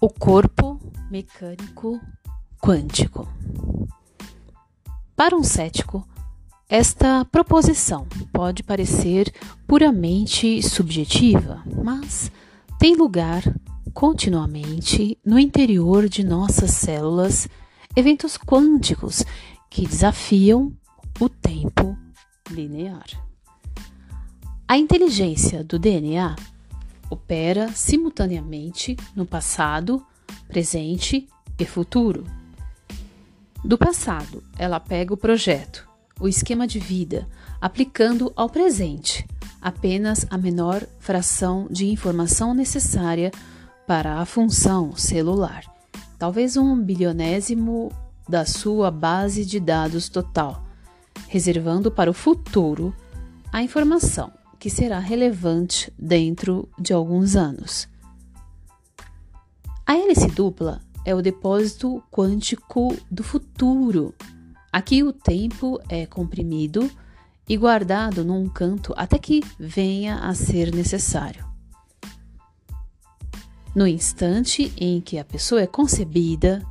O 0.05 0.11
corpo 0.11 0.79
mecânico 1.11 1.99
quântico. 2.61 3.27
Para 5.17 5.35
um 5.35 5.43
cético, 5.43 6.07
esta 6.69 7.25
proposição 7.25 8.07
pode 8.31 8.63
parecer 8.63 9.33
puramente 9.67 10.63
subjetiva, 10.63 11.63
mas 11.83 12.31
tem 12.79 12.95
lugar 12.95 13.43
continuamente 13.95 15.17
no 15.25 15.39
interior 15.39 16.07
de 16.07 16.23
nossas 16.23 16.73
células 16.73 17.49
eventos 17.97 18.37
quânticos 18.37 19.25
que 19.71 19.87
desafiam 19.87 20.71
o 21.19 21.31
tempo 21.31 21.97
linear. 22.51 23.07
A 24.69 24.77
inteligência 24.77 25.65
do 25.65 25.79
DNA 25.79 26.37
opera 27.11 27.71
simultaneamente 27.73 28.97
no 29.15 29.27
passado, 29.27 30.05
presente 30.49 31.29
e 31.59 31.65
futuro. 31.65 32.25
Do 33.65 33.79
passado, 33.79 34.43
ela 34.59 34.79
pega 34.79 35.15
o 35.15 35.17
projeto, 35.17 35.89
o 36.21 36.29
esquema 36.29 36.67
de 36.67 36.79
vida, 36.79 37.29
aplicando 37.61 38.33
ao 38.37 38.49
presente, 38.49 39.27
apenas 39.61 40.27
a 40.31 40.37
menor 40.37 40.87
fração 40.99 41.67
de 41.71 41.87
informação 41.87 42.53
necessária 42.53 43.31
para 43.87 44.21
a 44.21 44.25
função 44.25 44.95
celular, 44.97 45.65
talvez 46.19 46.57
um 46.57 46.79
bilionésimo 46.81 47.91
da 48.29 48.45
sua 48.45 48.91
base 48.91 49.45
de 49.45 49.61
dados 49.61 50.09
total, 50.09 50.65
reservando 51.29 51.91
para 51.91 52.11
o 52.11 52.15
futuro 52.15 52.95
a 53.53 53.63
informação 53.63 54.33
que 54.65 54.71
será 54.71 54.99
relevante 54.99 55.93
dentro 55.99 56.67
de 56.79 56.95
alguns 56.95 57.37
anos. 57.37 57.87
A 59.87 59.95
hélice 59.95 60.29
dupla 60.29 60.81
é 61.05 61.15
o 61.15 61.21
depósito 61.21 62.03
quântico 62.11 62.97
do 63.11 63.23
futuro. 63.23 64.15
Aqui 64.73 65.03
o 65.03 65.13
tempo 65.13 65.79
é 65.87 66.07
comprimido 66.07 66.91
e 67.47 67.59
guardado 67.59 68.25
num 68.25 68.49
canto 68.49 68.95
até 68.97 69.19
que 69.19 69.43
venha 69.59 70.21
a 70.21 70.35
ser 70.35 70.75
necessário. 70.75 71.45
No 73.77 73.87
instante 73.87 74.73
em 74.79 74.99
que 74.99 75.19
a 75.19 75.27
pessoa 75.27 75.61
é 75.61 75.67
concebida, 75.67 76.65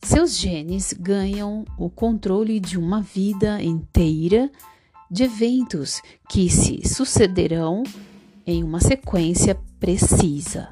seus 0.00 0.36
genes 0.36 0.92
ganham 0.92 1.64
o 1.76 1.90
controle 1.90 2.60
de 2.60 2.78
uma 2.78 3.02
vida 3.02 3.60
inteira 3.60 4.48
de 5.12 5.24
eventos 5.24 6.00
que 6.26 6.48
se 6.48 6.88
sucederão 6.88 7.82
em 8.46 8.64
uma 8.64 8.80
sequência 8.80 9.54
precisa. 9.78 10.70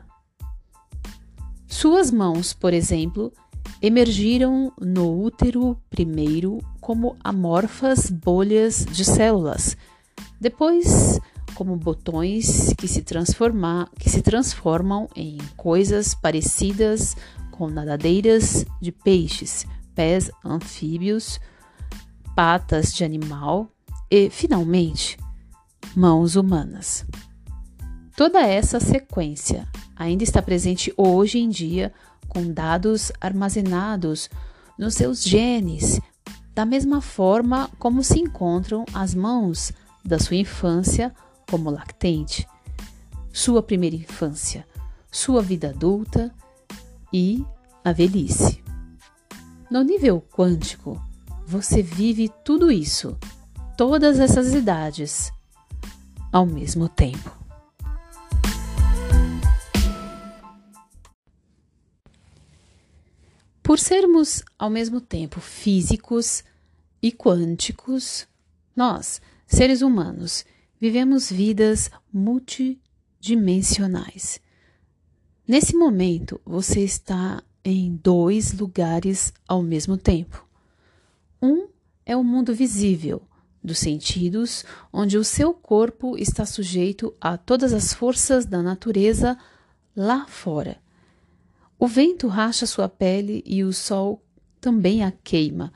Suas 1.66 2.10
mãos, 2.10 2.54
por 2.54 2.72
exemplo, 2.72 3.30
emergiram 3.82 4.72
no 4.80 5.22
útero 5.22 5.76
primeiro 5.90 6.58
como 6.80 7.16
amorfas 7.22 8.08
bolhas 8.08 8.86
de 8.86 9.04
células, 9.04 9.76
depois 10.40 11.20
como 11.54 11.76
botões 11.76 12.72
que 12.78 12.88
se, 12.88 13.04
que 13.04 14.08
se 14.08 14.22
transformam 14.22 15.06
em 15.14 15.36
coisas 15.54 16.14
parecidas 16.14 17.14
com 17.50 17.68
nadadeiras 17.68 18.64
de 18.80 18.90
peixes, 18.90 19.66
pés 19.94 20.30
anfíbios, 20.42 21.38
patas 22.34 22.94
de 22.94 23.04
animal 23.04 23.70
e, 24.10 24.28
finalmente, 24.28 25.16
mãos 25.94 26.36
humanas. 26.36 27.04
Toda 28.16 28.40
essa 28.40 28.80
sequência 28.80 29.66
ainda 29.96 30.24
está 30.24 30.42
presente 30.42 30.92
hoje 30.96 31.38
em 31.38 31.48
dia 31.48 31.92
com 32.28 32.52
dados 32.52 33.12
armazenados 33.20 34.28
nos 34.78 34.94
seus 34.94 35.22
genes, 35.22 36.00
da 36.54 36.64
mesma 36.64 37.00
forma 37.00 37.70
como 37.78 38.02
se 38.02 38.18
encontram 38.18 38.84
as 38.92 39.14
mãos 39.14 39.72
da 40.04 40.18
sua 40.18 40.36
infância 40.36 41.14
como 41.50 41.70
lactente, 41.70 42.46
sua 43.32 43.62
primeira 43.62 43.96
infância, 43.96 44.66
sua 45.10 45.42
vida 45.42 45.70
adulta 45.70 46.34
e 47.12 47.44
a 47.84 47.92
velhice. 47.92 48.62
No 49.70 49.82
nível 49.82 50.20
quântico, 50.20 51.00
você 51.46 51.82
vive 51.82 52.30
tudo 52.44 52.70
isso, 52.70 53.16
todas 53.80 54.20
essas 54.20 54.52
idades, 54.52 55.32
ao 56.30 56.44
mesmo 56.44 56.86
tempo. 56.86 57.34
Por 63.62 63.78
sermos 63.78 64.44
ao 64.58 64.68
mesmo 64.68 65.00
tempo 65.00 65.40
físicos 65.40 66.44
e 67.00 67.10
quânticos, 67.10 68.28
nós, 68.76 69.22
seres 69.46 69.80
humanos, 69.80 70.44
vivemos 70.78 71.32
vidas 71.32 71.90
multidimensionais. 72.12 74.42
Nesse 75.48 75.74
momento, 75.74 76.38
você 76.44 76.80
está 76.80 77.42
em 77.64 77.98
dois 78.04 78.52
lugares 78.52 79.32
ao 79.48 79.62
mesmo 79.62 79.96
tempo. 79.96 80.46
Um 81.40 81.66
é 82.04 82.14
o 82.14 82.22
mundo 82.22 82.54
visível, 82.54 83.22
dos 83.62 83.78
sentidos, 83.78 84.64
onde 84.92 85.18
o 85.18 85.24
seu 85.24 85.52
corpo 85.52 86.16
está 86.16 86.46
sujeito 86.46 87.14
a 87.20 87.36
todas 87.36 87.72
as 87.72 87.92
forças 87.92 88.46
da 88.46 88.62
natureza 88.62 89.36
lá 89.94 90.26
fora. 90.26 90.78
O 91.78 91.86
vento 91.86 92.28
racha 92.28 92.66
sua 92.66 92.88
pele 92.88 93.42
e 93.46 93.64
o 93.64 93.72
sol 93.72 94.22
também 94.60 95.02
a 95.02 95.10
queima. 95.10 95.72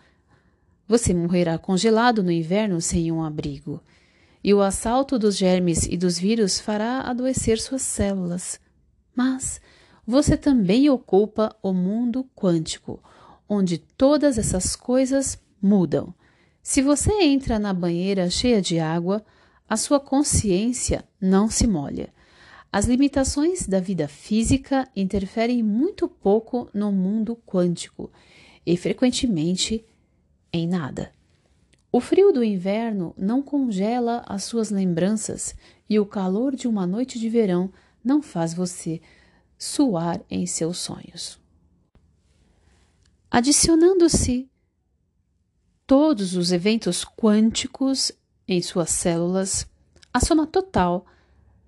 Você 0.86 1.14
morrerá 1.14 1.56
congelado 1.58 2.22
no 2.22 2.30
inverno 2.30 2.80
sem 2.80 3.10
um 3.10 3.22
abrigo. 3.22 3.82
E 4.42 4.52
o 4.52 4.60
assalto 4.60 5.18
dos 5.18 5.36
germes 5.36 5.86
e 5.86 5.96
dos 5.96 6.18
vírus 6.18 6.60
fará 6.60 7.00
adoecer 7.00 7.58
suas 7.58 7.80
células. 7.80 8.60
Mas 9.16 9.60
você 10.06 10.36
também 10.36 10.90
ocupa 10.90 11.56
o 11.62 11.72
mundo 11.72 12.28
quântico, 12.36 13.02
onde 13.48 13.78
todas 13.78 14.36
essas 14.36 14.76
coisas 14.76 15.38
mudam. 15.62 16.14
Se 16.64 16.80
você 16.80 17.12
entra 17.20 17.58
na 17.58 17.74
banheira 17.74 18.30
cheia 18.30 18.58
de 18.62 18.78
água, 18.80 19.22
a 19.68 19.76
sua 19.76 20.00
consciência 20.00 21.04
não 21.20 21.46
se 21.50 21.66
molha. 21.66 22.08
As 22.72 22.86
limitações 22.86 23.68
da 23.68 23.78
vida 23.78 24.08
física 24.08 24.88
interferem 24.96 25.62
muito 25.62 26.08
pouco 26.08 26.70
no 26.72 26.90
mundo 26.90 27.36
quântico 27.46 28.10
e 28.64 28.78
frequentemente 28.78 29.84
em 30.50 30.66
nada. 30.66 31.12
O 31.92 32.00
frio 32.00 32.32
do 32.32 32.42
inverno 32.42 33.14
não 33.18 33.42
congela 33.42 34.24
as 34.26 34.44
suas 34.44 34.70
lembranças 34.70 35.54
e 35.88 36.00
o 36.00 36.06
calor 36.06 36.56
de 36.56 36.66
uma 36.66 36.86
noite 36.86 37.20
de 37.20 37.28
verão 37.28 37.70
não 38.02 38.22
faz 38.22 38.54
você 38.54 39.02
suar 39.58 40.18
em 40.30 40.46
seus 40.46 40.78
sonhos. 40.78 41.38
Adicionando-se 43.30 44.48
todos 45.86 46.34
os 46.34 46.52
eventos 46.52 47.04
quânticos 47.04 48.12
em 48.46 48.60
suas 48.62 48.90
células, 48.90 49.66
a 50.12 50.20
soma 50.20 50.46
total 50.46 51.06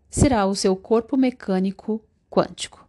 será 0.09 0.47
o 0.47 0.55
seu 0.55 0.77
corpo 0.77 1.17
mecânico 1.17 2.03
quântico, 2.31 2.89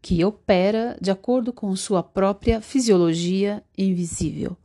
que 0.00 0.24
opera 0.24 0.96
de 1.00 1.10
acordo 1.10 1.52
com 1.52 1.74
sua 1.74 2.02
própria 2.02 2.60
fisiologia 2.60 3.62
invisível. 3.76 4.56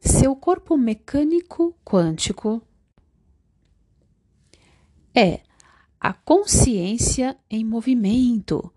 Seu 0.00 0.36
corpo 0.36 0.76
mecânico 0.76 1.74
quântico 1.84 2.62
é 5.14 5.40
a 5.98 6.12
consciência 6.12 7.36
em 7.48 7.64
movimento 7.64 8.70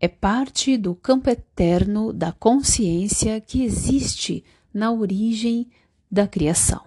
é 0.00 0.06
parte 0.06 0.76
do 0.76 0.94
campo 0.94 1.28
eterno 1.28 2.12
da 2.12 2.30
consciência 2.30 3.40
que 3.40 3.64
existe 3.64 4.44
na 4.72 4.92
origem 4.92 5.68
da 6.10 6.26
criação. 6.26 6.82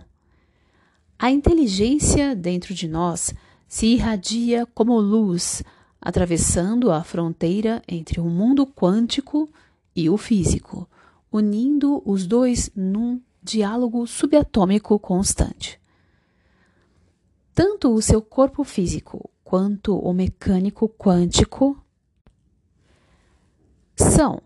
A 1.18 1.30
inteligência 1.30 2.36
dentro 2.36 2.74
de 2.74 2.88
nós 2.88 3.34
se 3.68 3.86
irradia 3.86 4.66
como 4.74 5.00
luz, 5.00 5.64
atravessando 6.02 6.92
a 6.92 7.04
fronteira 7.04 7.82
entre 7.88 8.20
o 8.20 8.26
mundo 8.26 8.66
quântico 8.66 9.50
e 9.96 10.10
o 10.10 10.18
físico, 10.18 10.90
unindo 11.32 12.02
os 12.06 12.26
dois 12.26 12.72
num 12.76 13.22
diálogo 13.42 14.06
subatômico 14.08 14.98
constante. 15.00 15.80
Tanto 17.54 17.94
o 17.94 18.02
seu 18.02 18.22
corpo 18.22 18.64
físico 18.64 19.30
quanto 19.44 19.98
o 19.98 20.14
mecânico 20.14 20.90
quântico 20.90 21.78
são 23.96 24.42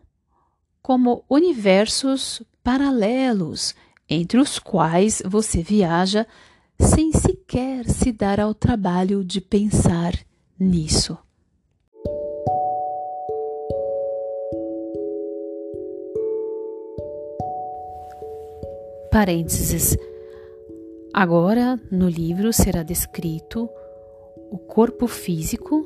como 0.82 1.24
universos 1.30 2.44
paralelos 2.64 3.74
entre 4.10 4.40
os 4.40 4.60
quais 4.60 5.22
você 5.26 5.62
viaja 5.62 6.26
sem 6.80 7.12
sequer 7.12 7.86
se 7.86 8.12
dar 8.12 8.40
ao 8.40 8.54
trabalho 8.54 9.24
de 9.24 9.42
pensar 9.42 10.14
nisso. 10.60 11.18
Parênteses. 19.12 19.98
Agora, 21.14 21.80
no 21.90 22.10
livro 22.10 22.52
será 22.52 22.84
descrito 22.84 23.70
o 24.52 24.58
corpo 24.58 25.08
físico 25.08 25.86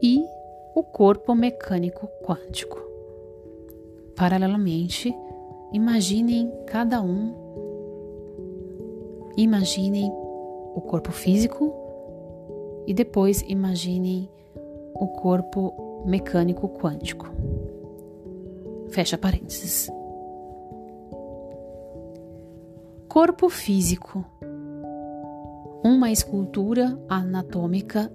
e 0.00 0.24
o 0.76 0.84
corpo 0.84 1.34
mecânico 1.34 2.06
quântico. 2.24 2.80
Paralelamente, 4.14 5.12
imaginem 5.76 6.50
cada 6.66 7.02
um, 7.02 7.34
imaginem 9.36 10.10
o 10.74 10.80
corpo 10.80 11.12
físico 11.12 11.70
e 12.86 12.94
depois 12.94 13.42
imaginem 13.46 14.26
o 14.94 15.06
corpo 15.08 16.02
mecânico 16.06 16.66
quântico. 16.66 17.26
Fecha 18.88 19.18
parênteses. 19.18 19.90
Corpo 23.06 23.50
físico. 23.50 24.24
Um 25.84 25.96
uma 25.96 26.10
escultura 26.10 26.98
anatômica 27.06 28.10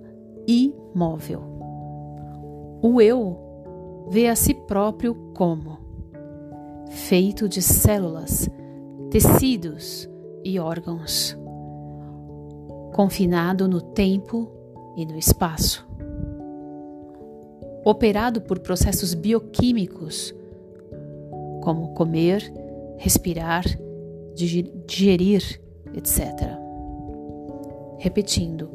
imóvel. 0.47 1.43
O 2.82 3.00
eu 3.00 3.38
vê 4.10 4.28
a 4.28 4.36
si 4.36 4.56
próprio 4.56 5.13
como 5.36 5.81
feito 6.91 7.47
de 7.47 7.62
células, 7.62 8.49
tecidos 9.10 10.10
e 10.43 10.60
órgãos, 10.60 11.38
confinado 12.93 13.65
no 13.65 13.80
tempo 13.80 14.51
e 14.97 15.06
no 15.06 15.17
espaço, 15.17 15.88
operado 17.86 18.41
por 18.41 18.60
processos 18.60 19.13
bioquímicos 19.13 20.36
como 21.63 21.93
comer, 21.93 22.51
respirar, 22.97 23.63
digerir, 24.36 25.62
etc. 25.93 26.58
Repetindo, 27.99 28.69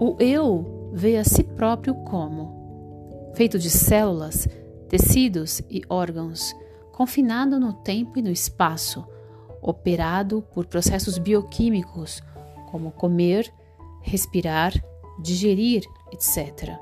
o 0.00 0.16
eu 0.18 0.90
vê 0.94 1.18
a 1.18 1.24
si 1.24 1.44
próprio 1.44 1.94
como 1.94 3.30
feito 3.34 3.58
de 3.58 3.68
células, 3.68 4.48
tecidos 4.88 5.60
e 5.68 5.82
órgãos, 5.90 6.54
confinado 7.00 7.58
no 7.58 7.72
tempo 7.72 8.18
e 8.18 8.22
no 8.22 8.30
espaço, 8.30 9.06
operado 9.62 10.42
por 10.52 10.66
processos 10.66 11.16
bioquímicos 11.16 12.22
como 12.70 12.90
comer, 12.90 13.50
respirar, 14.02 14.74
digerir, 15.18 15.82
etc. 16.12 16.78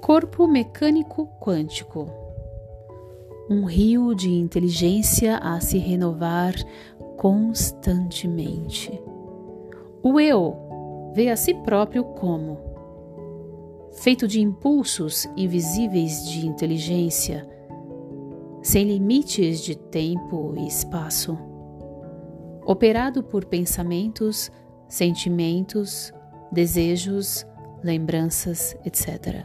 Corpo 0.00 0.46
mecânico 0.46 1.28
quântico 1.38 2.08
um 3.50 3.66
rio 3.66 4.14
de 4.14 4.30
inteligência 4.30 5.36
a 5.36 5.60
se 5.60 5.76
renovar 5.76 6.54
constantemente. 7.18 8.98
O 10.02 10.18
eu 10.18 11.12
vê 11.14 11.28
a 11.28 11.36
si 11.36 11.52
próprio 11.52 12.02
como 12.02 12.73
feito 13.94 14.26
de 14.26 14.40
impulsos 14.40 15.26
invisíveis 15.36 16.28
de 16.28 16.46
inteligência, 16.46 17.48
sem 18.62 18.84
limites 18.84 19.62
de 19.62 19.76
tempo 19.76 20.54
e 20.56 20.66
espaço, 20.66 21.38
operado 22.66 23.22
por 23.22 23.44
pensamentos, 23.44 24.50
sentimentos, 24.88 26.12
desejos, 26.50 27.46
lembranças, 27.82 28.76
etc. 28.84 29.44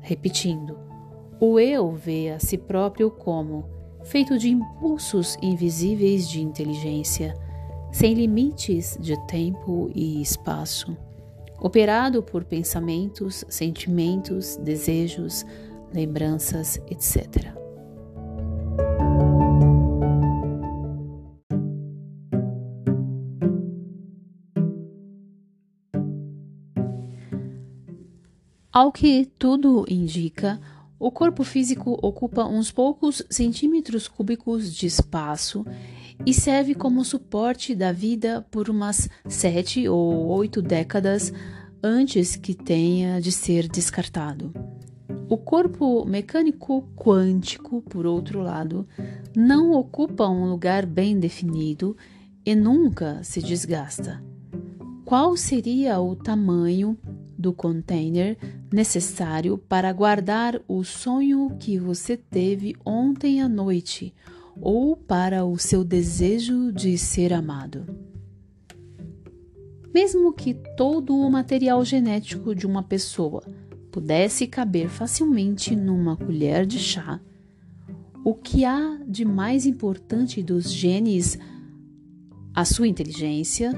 Repetindo, 0.00 0.78
o 1.40 1.58
eu 1.58 1.92
vê 1.92 2.30
a 2.30 2.38
si 2.38 2.58
próprio 2.58 3.10
como 3.10 3.64
feito 4.04 4.38
de 4.38 4.50
impulsos 4.50 5.36
invisíveis 5.42 6.28
de 6.28 6.40
inteligência, 6.40 7.34
sem 7.92 8.14
limites 8.14 8.96
de 9.00 9.16
tempo 9.26 9.90
e 9.94 10.20
espaço, 10.20 10.96
operado 11.60 12.22
por 12.22 12.44
pensamentos, 12.44 13.44
sentimentos, 13.48 14.56
desejos, 14.56 15.44
lembranças, 15.92 16.80
etc. 16.88 17.58
Ao 28.70 28.92
que 28.92 29.28
tudo 29.38 29.84
indica, 29.88 30.60
o 31.00 31.10
corpo 31.10 31.42
físico 31.42 31.98
ocupa 32.00 32.44
uns 32.44 32.70
poucos 32.70 33.24
centímetros 33.28 34.06
cúbicos 34.06 34.72
de 34.72 34.86
espaço 34.86 35.64
e 36.26 36.34
serve 36.34 36.74
como 36.74 37.04
suporte 37.04 37.74
da 37.74 37.92
vida 37.92 38.46
por 38.50 38.68
umas 38.68 39.08
sete 39.26 39.88
ou 39.88 40.26
oito 40.28 40.60
décadas 40.60 41.32
antes 41.82 42.36
que 42.36 42.54
tenha 42.54 43.20
de 43.20 43.32
ser 43.32 43.68
descartado. 43.68 44.52
O 45.28 45.36
corpo 45.36 46.04
mecânico 46.06 46.88
quântico, 46.96 47.82
por 47.82 48.06
outro 48.06 48.40
lado, 48.40 48.86
não 49.36 49.72
ocupa 49.72 50.26
um 50.26 50.48
lugar 50.48 50.86
bem 50.86 51.18
definido 51.18 51.96
e 52.44 52.54
nunca 52.54 53.22
se 53.22 53.42
desgasta. 53.42 54.22
Qual 55.04 55.36
seria 55.36 56.00
o 56.00 56.16
tamanho 56.16 56.98
do 57.38 57.52
container 57.52 58.36
necessário 58.72 59.56
para 59.56 59.92
guardar 59.92 60.60
o 60.66 60.82
sonho 60.82 61.56
que 61.58 61.78
você 61.78 62.16
teve 62.16 62.74
ontem 62.84 63.40
à 63.40 63.48
noite 63.48 64.14
ou 64.60 64.96
para 64.96 65.44
o 65.44 65.58
seu 65.58 65.84
desejo 65.84 66.72
de 66.72 66.96
ser 66.98 67.32
amado. 67.32 67.86
Mesmo 69.92 70.32
que 70.32 70.54
todo 70.76 71.16
o 71.16 71.30
material 71.30 71.84
genético 71.84 72.54
de 72.54 72.66
uma 72.66 72.82
pessoa 72.82 73.42
pudesse 73.90 74.46
caber 74.46 74.88
facilmente 74.88 75.74
numa 75.74 76.16
colher 76.16 76.66
de 76.66 76.78
chá, 76.78 77.20
o 78.24 78.34
que 78.34 78.64
há 78.64 79.00
de 79.06 79.24
mais 79.24 79.64
importante 79.64 80.42
dos 80.42 80.70
genes, 80.70 81.38
a 82.54 82.64
sua 82.64 82.86
inteligência, 82.86 83.72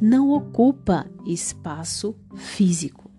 não 0.00 0.30
ocupa 0.30 1.06
espaço 1.26 2.16
físico. 2.34 3.10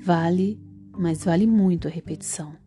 Vale, 0.00 0.60
mas 0.96 1.24
vale 1.24 1.46
muito 1.46 1.88
a 1.88 1.90
repetição. 1.90 2.63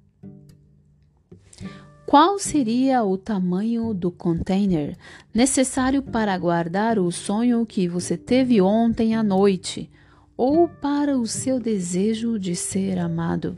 Qual 2.08 2.40
seria 2.40 3.04
o 3.04 3.18
tamanho 3.18 3.94
do 3.94 4.10
container 4.10 4.98
necessário 5.34 6.02
para 6.02 6.38
guardar 6.38 6.98
o 6.98 7.12
sonho 7.12 7.66
que 7.66 7.86
você 7.86 8.16
teve 8.16 8.62
ontem 8.62 9.14
à 9.14 9.22
noite 9.22 9.92
ou 10.38 10.70
para 10.70 11.18
o 11.18 11.28
seu 11.28 11.60
desejo 11.60 12.40
de 12.40 12.56
ser 12.56 12.98
amado? 12.98 13.58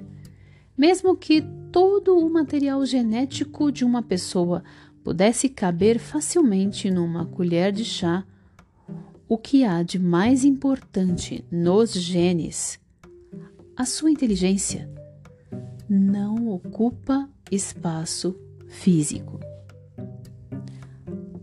Mesmo 0.76 1.16
que 1.16 1.44
todo 1.72 2.18
o 2.18 2.28
material 2.28 2.84
genético 2.88 3.72
de 3.72 3.86
uma 3.86 4.02
pessoa 4.02 4.64
pudesse 5.04 5.48
caber 5.48 6.00
facilmente 6.00 6.90
numa 6.90 7.28
colher 7.28 7.72
de 7.72 7.86
chá, 7.86 8.26
o 9.28 9.38
que 9.38 9.64
há 9.64 9.84
de 9.84 10.00
mais 10.00 10.44
importante 10.44 11.46
nos 11.52 11.94
genes, 11.94 12.80
a 13.78 13.86
sua 13.86 14.10
inteligência, 14.10 14.90
não 15.90 16.50
ocupa 16.50 17.28
espaço 17.52 18.40
físico. 18.68 19.40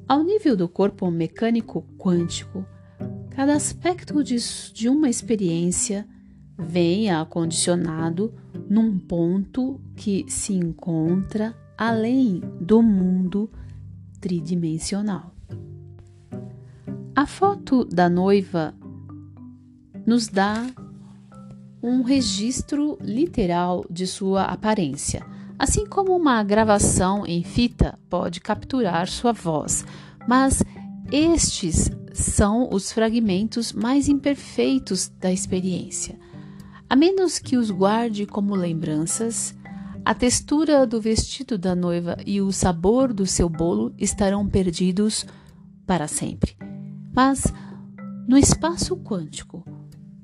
Ao 0.08 0.22
nível 0.22 0.56
do 0.56 0.68
corpo 0.68 1.10
mecânico 1.10 1.84
quântico, 1.98 2.64
cada 3.30 3.54
aspecto 3.54 4.22
de, 4.22 4.88
uma 4.88 5.08
experiência 5.08 6.06
vem 6.56 7.10
acondicionado 7.10 8.32
num 8.70 8.98
ponto 8.98 9.80
que 9.96 10.24
se 10.28 10.52
encontra 10.52 11.54
além 11.76 12.40
do 12.60 12.82
mundo 12.82 13.50
tridimensional. 14.20 15.34
A 17.14 17.26
foto 17.26 17.84
da 17.84 18.08
noiva 18.08 18.74
nos 20.06 20.28
dá 20.28 20.64
um 21.86 22.02
registro 22.02 22.98
literal 23.00 23.84
de 23.88 24.08
sua 24.08 24.42
aparência, 24.42 25.24
assim 25.56 25.86
como 25.86 26.16
uma 26.16 26.42
gravação 26.42 27.24
em 27.24 27.44
fita 27.44 27.96
pode 28.10 28.40
capturar 28.40 29.06
sua 29.06 29.32
voz, 29.32 29.84
mas 30.26 30.64
estes 31.12 31.88
são 32.12 32.68
os 32.72 32.90
fragmentos 32.90 33.72
mais 33.72 34.08
imperfeitos 34.08 35.08
da 35.20 35.32
experiência. 35.32 36.18
A 36.90 36.96
menos 36.96 37.38
que 37.38 37.56
os 37.56 37.70
guarde 37.70 38.26
como 38.26 38.56
lembranças, 38.56 39.54
a 40.04 40.12
textura 40.12 40.84
do 40.88 41.00
vestido 41.00 41.56
da 41.56 41.76
noiva 41.76 42.16
e 42.26 42.40
o 42.40 42.50
sabor 42.50 43.12
do 43.12 43.26
seu 43.26 43.48
bolo 43.48 43.94
estarão 43.96 44.44
perdidos 44.48 45.24
para 45.86 46.08
sempre. 46.08 46.56
Mas 47.14 47.44
no 48.26 48.36
espaço 48.36 48.96
quântico, 48.96 49.64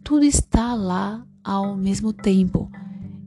tudo 0.02 0.24
está 0.24 0.74
lá 0.74 1.24
ao 1.42 1.76
mesmo 1.76 2.12
tempo, 2.12 2.70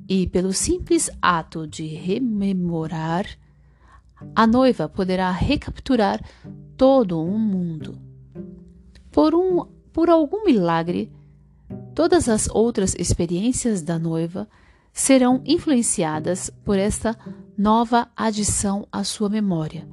e 0.07 0.27
pelo 0.27 0.53
simples 0.53 1.09
ato 1.21 1.67
de 1.67 1.85
rememorar, 1.87 3.25
a 4.35 4.45
noiva 4.47 4.87
poderá 4.87 5.31
recapturar 5.31 6.23
todo 6.77 7.21
um 7.21 7.37
mundo. 7.37 7.97
Por, 9.11 9.33
um, 9.33 9.65
por 9.91 10.09
algum 10.09 10.45
milagre, 10.45 11.11
todas 11.93 12.29
as 12.29 12.47
outras 12.49 12.95
experiências 12.97 13.81
da 13.81 13.97
noiva 13.97 14.47
serão 14.93 15.41
influenciadas 15.45 16.49
por 16.63 16.77
esta 16.77 17.17
nova 17.57 18.07
adição 18.15 18.87
à 18.91 19.03
sua 19.03 19.29
memória. 19.29 19.87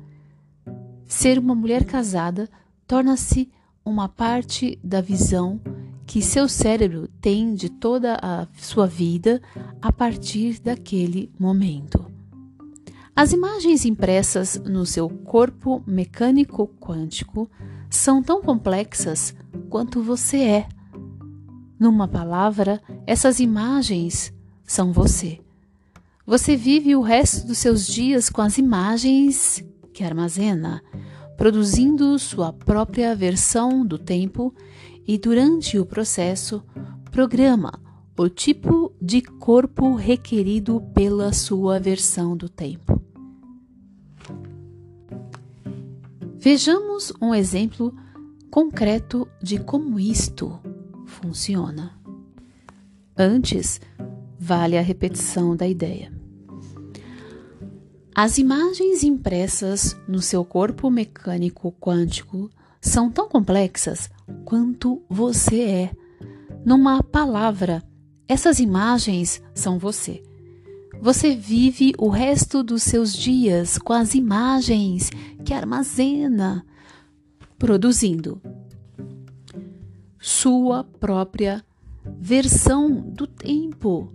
Ser 1.07 1.39
uma 1.39 1.55
mulher 1.55 1.85
casada 1.85 2.49
torna-se 2.87 3.51
uma 3.85 4.09
parte 4.09 4.79
da 4.83 5.01
visão 5.01 5.61
que 6.13 6.21
seu 6.21 6.47
cérebro 6.47 7.09
tem 7.23 7.55
de 7.55 7.71
toda 7.71 8.19
a 8.21 8.47
sua 8.59 8.87
vida 8.87 9.41
a 9.81 9.91
partir 9.91 10.61
daquele 10.61 11.33
momento. 11.39 12.05
As 13.17 13.33
imagens 13.33 13.87
impressas 13.87 14.61
no 14.63 14.85
seu 14.85 15.09
corpo 15.09 15.83
mecânico 15.87 16.69
quântico 16.79 17.51
são 17.89 18.23
tão 18.23 18.43
complexas 18.43 19.35
quanto 19.71 20.03
você 20.03 20.37
é. 20.43 20.69
Numa 21.81 22.07
palavra, 22.07 22.83
essas 23.07 23.41
imagens 23.41 24.35
são 24.65 24.93
você. 24.93 25.41
Você 26.27 26.57
vive 26.57 26.95
o 26.95 27.01
resto 27.01 27.47
dos 27.47 27.57
seus 27.57 27.87
dias 27.87 28.29
com 28.29 28.43
as 28.43 28.59
imagens 28.59 29.65
que 29.95 30.05
armazena, 30.05 30.83
produzindo 31.39 32.19
sua 32.19 32.53
própria 32.53 33.17
versão 33.17 33.83
do 33.83 33.97
tempo 33.97 34.55
e, 35.07 35.19
durante 35.19 35.79
o 35.79 35.87
processo, 35.87 36.63
programa 37.11 37.81
o 38.17 38.29
tipo 38.29 38.93
de 39.01 39.21
corpo 39.21 39.95
requerido 39.95 40.81
pela 40.95 41.33
sua 41.33 41.81
versão 41.81 42.37
do 42.37 42.49
tempo. 42.49 43.01
Vejamos 46.39 47.13
um 47.21 47.35
exemplo 47.35 47.95
concreto 48.51 49.27
de 49.43 49.59
como 49.59 49.99
isto 49.99 50.61
funciona. 51.07 51.99
Antes, 53.17 53.81
vale 54.39 54.77
a 54.77 54.83
repetição 54.83 55.57
da 55.57 55.67
ideia. 55.67 56.13
As 58.15 58.39
imagens 58.39 59.03
impressas 59.03 59.97
no 60.07 60.21
seu 60.21 60.45
corpo 60.45 60.91
mecânico 60.91 61.73
quântico 61.73 62.51
são 62.83 63.09
tão 63.09 63.29
complexas 63.29 64.11
quanto 64.45 65.01
você 65.09 65.63
é. 65.63 65.91
Numa 66.67 67.03
palavra, 67.03 67.83
essas 68.29 68.59
imagens 68.59 69.41
são 69.55 69.79
você. 69.79 70.23
Você 71.01 71.35
vive 71.35 71.95
o 71.97 72.09
resto 72.09 72.63
dos 72.63 72.83
seus 72.83 73.15
dias 73.15 73.79
com 73.79 73.93
as 73.93 74.15
imagens 74.15 75.11
que 75.45 75.55
armazena, 75.55 76.67
produzindo 77.59 78.43
sua 80.21 80.85
própria 80.85 81.65
versão 82.19 82.91
do 82.91 83.27
tempo. 83.27 84.13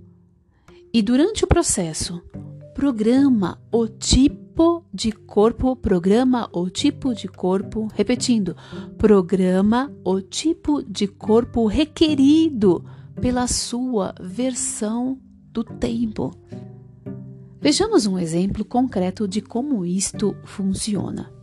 E 0.94 1.02
durante 1.02 1.44
o 1.44 1.48
processo, 1.48 2.22
programa 2.74 3.62
o 3.72 3.88
tipo 3.88 4.47
de 4.93 5.12
corpo, 5.12 5.76
programa 5.76 6.50
o 6.52 6.70
tipo 6.70 7.13
de 7.13 7.28
corpo, 7.28 7.88
repetindo, 7.93 8.56
programa 8.98 9.91
o 10.04 10.20
tipo 10.20 10.82
de 10.84 11.08
corpo 11.08 11.67
requerido 11.67 12.84
pela 13.22 13.48
sua 13.48 14.15
versão 14.20 15.20
do 15.52 15.63
tempo. 15.63 16.32
Vejamos 17.60 18.06
um 18.06 18.17
exemplo 18.17 18.65
concreto 18.65 19.28
de 19.28 19.41
como 19.41 19.86
isto 19.86 20.36
funciona. 20.43 21.37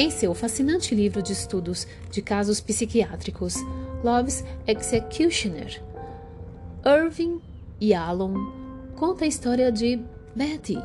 Em 0.00 0.08
seu 0.08 0.32
fascinante 0.32 0.94
livro 0.94 1.20
de 1.20 1.34
estudos 1.34 1.86
de 2.10 2.22
casos 2.22 2.58
psiquiátricos, 2.58 3.56
Love's 4.02 4.42
Executioner, 4.66 5.78
Irving 6.86 7.38
Yalom 7.82 8.32
conta 8.96 9.26
a 9.26 9.28
história 9.28 9.70
de 9.70 10.00
Betty, 10.34 10.78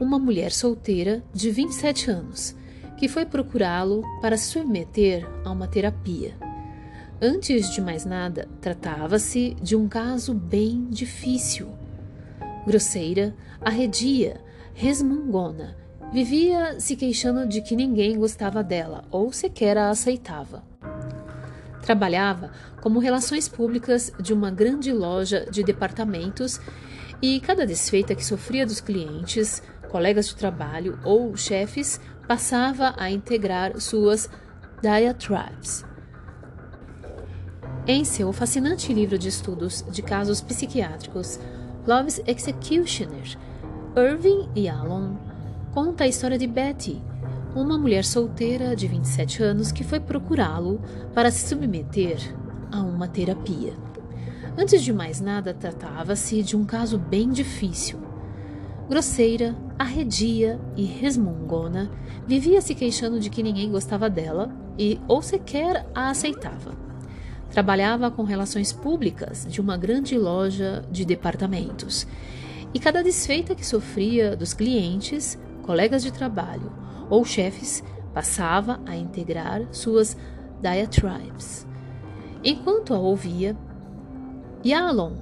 uma 0.00 0.18
mulher 0.18 0.50
solteira 0.50 1.22
de 1.30 1.50
27 1.50 2.10
anos 2.10 2.56
que 2.96 3.06
foi 3.06 3.26
procurá-lo 3.26 4.02
para 4.22 4.38
se 4.38 4.46
submeter 4.52 5.28
a 5.44 5.50
uma 5.50 5.68
terapia. 5.68 6.34
Antes 7.20 7.70
de 7.70 7.82
mais 7.82 8.06
nada, 8.06 8.48
tratava-se 8.62 9.58
de 9.60 9.76
um 9.76 9.86
caso 9.86 10.32
bem 10.32 10.86
difícil. 10.88 11.68
Grosseira, 12.66 13.36
arredia, 13.60 14.40
resmungona, 14.72 15.76
vivia 16.12 16.80
se 16.80 16.96
queixando 16.96 17.46
de 17.46 17.60
que 17.60 17.76
ninguém 17.76 18.18
gostava 18.18 18.62
dela 18.62 19.04
ou 19.10 19.32
sequer 19.32 19.76
a 19.76 19.90
aceitava. 19.90 20.62
Trabalhava 21.82 22.50
como 22.80 22.98
relações 22.98 23.48
públicas 23.48 24.12
de 24.20 24.32
uma 24.32 24.50
grande 24.50 24.92
loja 24.92 25.46
de 25.50 25.62
departamentos 25.62 26.60
e 27.20 27.40
cada 27.40 27.66
desfeita 27.66 28.14
que 28.14 28.24
sofria 28.24 28.64
dos 28.64 28.80
clientes, 28.80 29.62
colegas 29.90 30.28
de 30.28 30.36
trabalho 30.36 30.98
ou 31.04 31.36
chefes 31.36 32.00
passava 32.26 32.94
a 32.96 33.10
integrar 33.10 33.78
suas 33.80 34.28
diatribes. 34.82 35.84
Em 37.86 38.04
seu 38.04 38.32
fascinante 38.32 38.92
livro 38.92 39.18
de 39.18 39.28
estudos 39.28 39.82
de 39.90 40.02
casos 40.02 40.42
psiquiátricos, 40.42 41.40
Love's 41.86 42.20
Executioner, 42.26 43.38
Irving 43.96 44.46
Yalom 44.54 45.27
conta 45.78 46.02
a 46.02 46.08
história 46.08 46.36
de 46.36 46.44
Betty, 46.48 47.00
uma 47.54 47.78
mulher 47.78 48.04
solteira 48.04 48.74
de 48.74 48.88
27 48.88 49.44
anos 49.44 49.70
que 49.70 49.84
foi 49.84 50.00
procurá-lo 50.00 50.80
para 51.14 51.30
se 51.30 51.46
submeter 51.46 52.18
a 52.72 52.80
uma 52.80 53.06
terapia. 53.06 53.74
Antes 54.58 54.82
de 54.82 54.92
mais 54.92 55.20
nada, 55.20 55.54
tratava-se 55.54 56.42
de 56.42 56.56
um 56.56 56.64
caso 56.64 56.98
bem 56.98 57.30
difícil 57.30 58.00
grosseira, 58.88 59.54
arredia 59.78 60.58
e 60.76 60.84
resmungona, 60.84 61.88
vivia 62.26 62.60
se 62.60 62.74
queixando 62.74 63.20
de 63.20 63.30
que 63.30 63.42
ninguém 63.42 63.70
gostava 63.70 64.10
dela 64.10 64.50
e 64.76 64.98
ou 65.06 65.22
sequer 65.22 65.86
a 65.94 66.10
aceitava. 66.10 66.72
Trabalhava 67.52 68.10
com 68.10 68.24
relações 68.24 68.72
públicas 68.72 69.46
de 69.48 69.60
uma 69.60 69.76
grande 69.76 70.18
loja 70.18 70.84
de 70.90 71.04
departamentos. 71.04 72.04
E 72.74 72.80
cada 72.80 73.00
desfeita 73.00 73.54
que 73.54 73.64
sofria 73.64 74.34
dos 74.34 74.52
clientes, 74.52 75.38
colegas 75.68 76.02
de 76.02 76.10
trabalho 76.10 76.72
ou 77.10 77.26
chefes 77.26 77.84
passava 78.14 78.80
a 78.86 78.96
integrar 78.96 79.62
suas 79.70 80.16
diatribes. 80.62 81.66
Enquanto 82.42 82.94
a 82.94 82.98
ouvia, 82.98 83.54
Yalon 84.64 85.12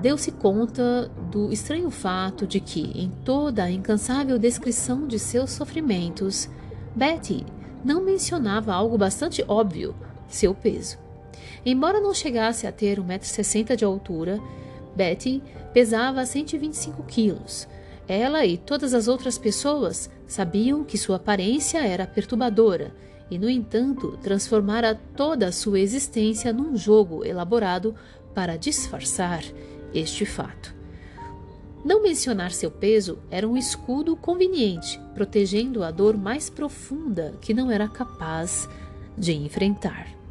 deu-se 0.00 0.32
conta 0.32 1.08
do 1.30 1.52
estranho 1.52 1.88
fato 1.88 2.48
de 2.48 2.58
que, 2.58 2.80
em 3.00 3.12
toda 3.24 3.62
a 3.62 3.70
incansável 3.70 4.40
descrição 4.40 5.06
de 5.06 5.20
seus 5.20 5.52
sofrimentos, 5.52 6.50
Betty 6.96 7.46
não 7.84 8.02
mencionava 8.02 8.74
algo 8.74 8.98
bastante 8.98 9.44
óbvio: 9.46 9.94
seu 10.26 10.52
peso. 10.52 10.98
Embora 11.64 12.00
não 12.00 12.12
chegasse 12.12 12.66
a 12.66 12.72
ter 12.72 12.98
1,60m 12.98 13.76
de 13.76 13.84
altura, 13.84 14.40
Betty 14.96 15.40
pesava 15.72 16.26
125 16.26 17.04
quilos. 17.04 17.68
Ela 18.08 18.44
e 18.44 18.58
todas 18.58 18.94
as 18.94 19.08
outras 19.08 19.38
pessoas 19.38 20.10
sabiam 20.26 20.84
que 20.84 20.98
sua 20.98 21.16
aparência 21.16 21.78
era 21.78 22.06
perturbadora 22.06 22.94
e, 23.30 23.38
no 23.38 23.48
entanto, 23.48 24.18
transformara 24.22 24.94
toda 25.16 25.46
a 25.46 25.52
sua 25.52 25.80
existência 25.80 26.52
num 26.52 26.76
jogo 26.76 27.24
elaborado 27.24 27.94
para 28.34 28.56
disfarçar 28.56 29.42
este 29.94 30.26
fato. 30.26 30.74
Não 31.84 32.02
mencionar 32.02 32.52
seu 32.52 32.70
peso 32.70 33.18
era 33.30 33.48
um 33.48 33.56
escudo 33.56 34.16
conveniente, 34.16 35.00
protegendo 35.14 35.82
a 35.82 35.90
dor 35.90 36.16
mais 36.16 36.48
profunda 36.48 37.34
que 37.40 37.52
não 37.52 37.70
era 37.70 37.88
capaz 37.88 38.68
de 39.16 39.32
enfrentar. 39.32 40.21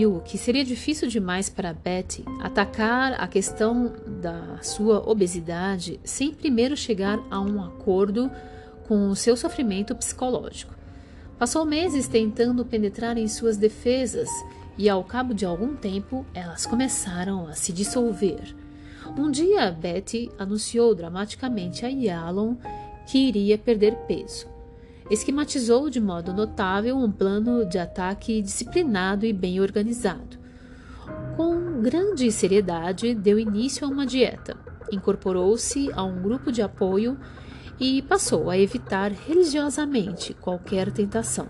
Viu 0.00 0.22
que 0.24 0.38
seria 0.38 0.64
difícil 0.64 1.08
demais 1.08 1.50
para 1.50 1.74
Betty 1.74 2.24
atacar 2.40 3.20
a 3.20 3.28
questão 3.28 3.92
da 4.22 4.58
sua 4.62 5.06
obesidade 5.06 6.00
sem 6.02 6.32
primeiro 6.32 6.74
chegar 6.74 7.18
a 7.30 7.38
um 7.38 7.62
acordo 7.62 8.30
com 8.88 9.10
o 9.10 9.16
seu 9.16 9.36
sofrimento 9.36 9.94
psicológico. 9.94 10.74
Passou 11.38 11.66
meses 11.66 12.08
tentando 12.08 12.64
penetrar 12.64 13.18
em 13.18 13.28
suas 13.28 13.58
defesas 13.58 14.28
e, 14.78 14.88
ao 14.88 15.04
cabo 15.04 15.34
de 15.34 15.44
algum 15.44 15.76
tempo, 15.76 16.24
elas 16.32 16.64
começaram 16.64 17.46
a 17.46 17.52
se 17.52 17.70
dissolver. 17.70 18.56
Um 19.18 19.30
dia, 19.30 19.70
Betty 19.70 20.30
anunciou 20.38 20.94
dramaticamente 20.94 21.84
a 21.84 21.88
Yalon 21.88 22.54
que 23.06 23.18
iria 23.18 23.58
perder 23.58 23.96
peso 24.06 24.49
esquematizou 25.10 25.90
de 25.90 26.00
modo 26.00 26.32
notável 26.32 26.96
um 26.96 27.10
plano 27.10 27.66
de 27.66 27.78
ataque 27.78 28.40
disciplinado 28.40 29.26
e 29.26 29.32
bem 29.32 29.60
organizado. 29.60 30.38
Com 31.36 31.82
grande 31.82 32.30
seriedade, 32.30 33.14
deu 33.14 33.38
início 33.38 33.86
a 33.86 33.90
uma 33.90 34.06
dieta, 34.06 34.56
incorporou-se 34.92 35.90
a 35.92 36.04
um 36.04 36.22
grupo 36.22 36.52
de 36.52 36.62
apoio 36.62 37.18
e 37.78 38.02
passou 38.02 38.50
a 38.50 38.58
evitar 38.58 39.10
religiosamente 39.10 40.34
qualquer 40.34 40.92
tentação. 40.92 41.48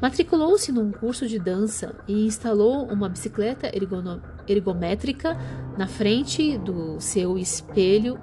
Matriculou-se 0.00 0.72
num 0.72 0.90
curso 0.90 1.28
de 1.28 1.38
dança 1.38 1.94
e 2.08 2.26
instalou 2.26 2.84
uma 2.86 3.08
bicicleta 3.08 3.70
ergométrica 4.48 5.38
na 5.78 5.86
frente 5.86 6.58
do 6.58 7.00
seu 7.00 7.38
espelho, 7.38 8.18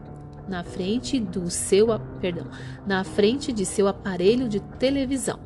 na 0.50 0.64
frente 0.64 1.20
do 1.20 1.50
seu, 1.50 1.88
perdão, 2.20 2.48
na 2.86 3.04
frente 3.04 3.54
de 3.54 3.66
seu 3.66 3.88
aparelho 3.88 4.50
de 4.50 4.60
televisão. 4.60 5.40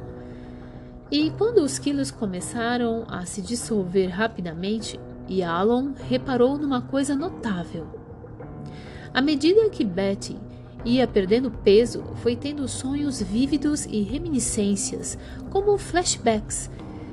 E 1.11 1.29
quando 1.31 1.59
os 1.59 1.77
quilos 1.77 2.09
começaram 2.09 3.05
a 3.07 3.25
se 3.25 3.41
dissolver 3.41 4.07
rapidamente, 4.07 4.99
Yalon 5.29 5.91
reparou 6.09 6.57
numa 6.57 6.81
coisa 6.81 7.15
notável. 7.15 7.87
À 9.13 9.21
medida 9.21 9.69
que 9.69 9.83
Betty 9.83 10.37
ia 10.83 11.07
perdendo 11.07 11.51
peso, 11.51 12.03
foi 12.15 12.35
tendo 12.35 12.67
sonhos 12.67 13.21
vívidos 13.21 13.85
e 13.85 14.01
reminiscências, 14.01 15.17
como 15.49 15.77
flashbacks 15.77 16.69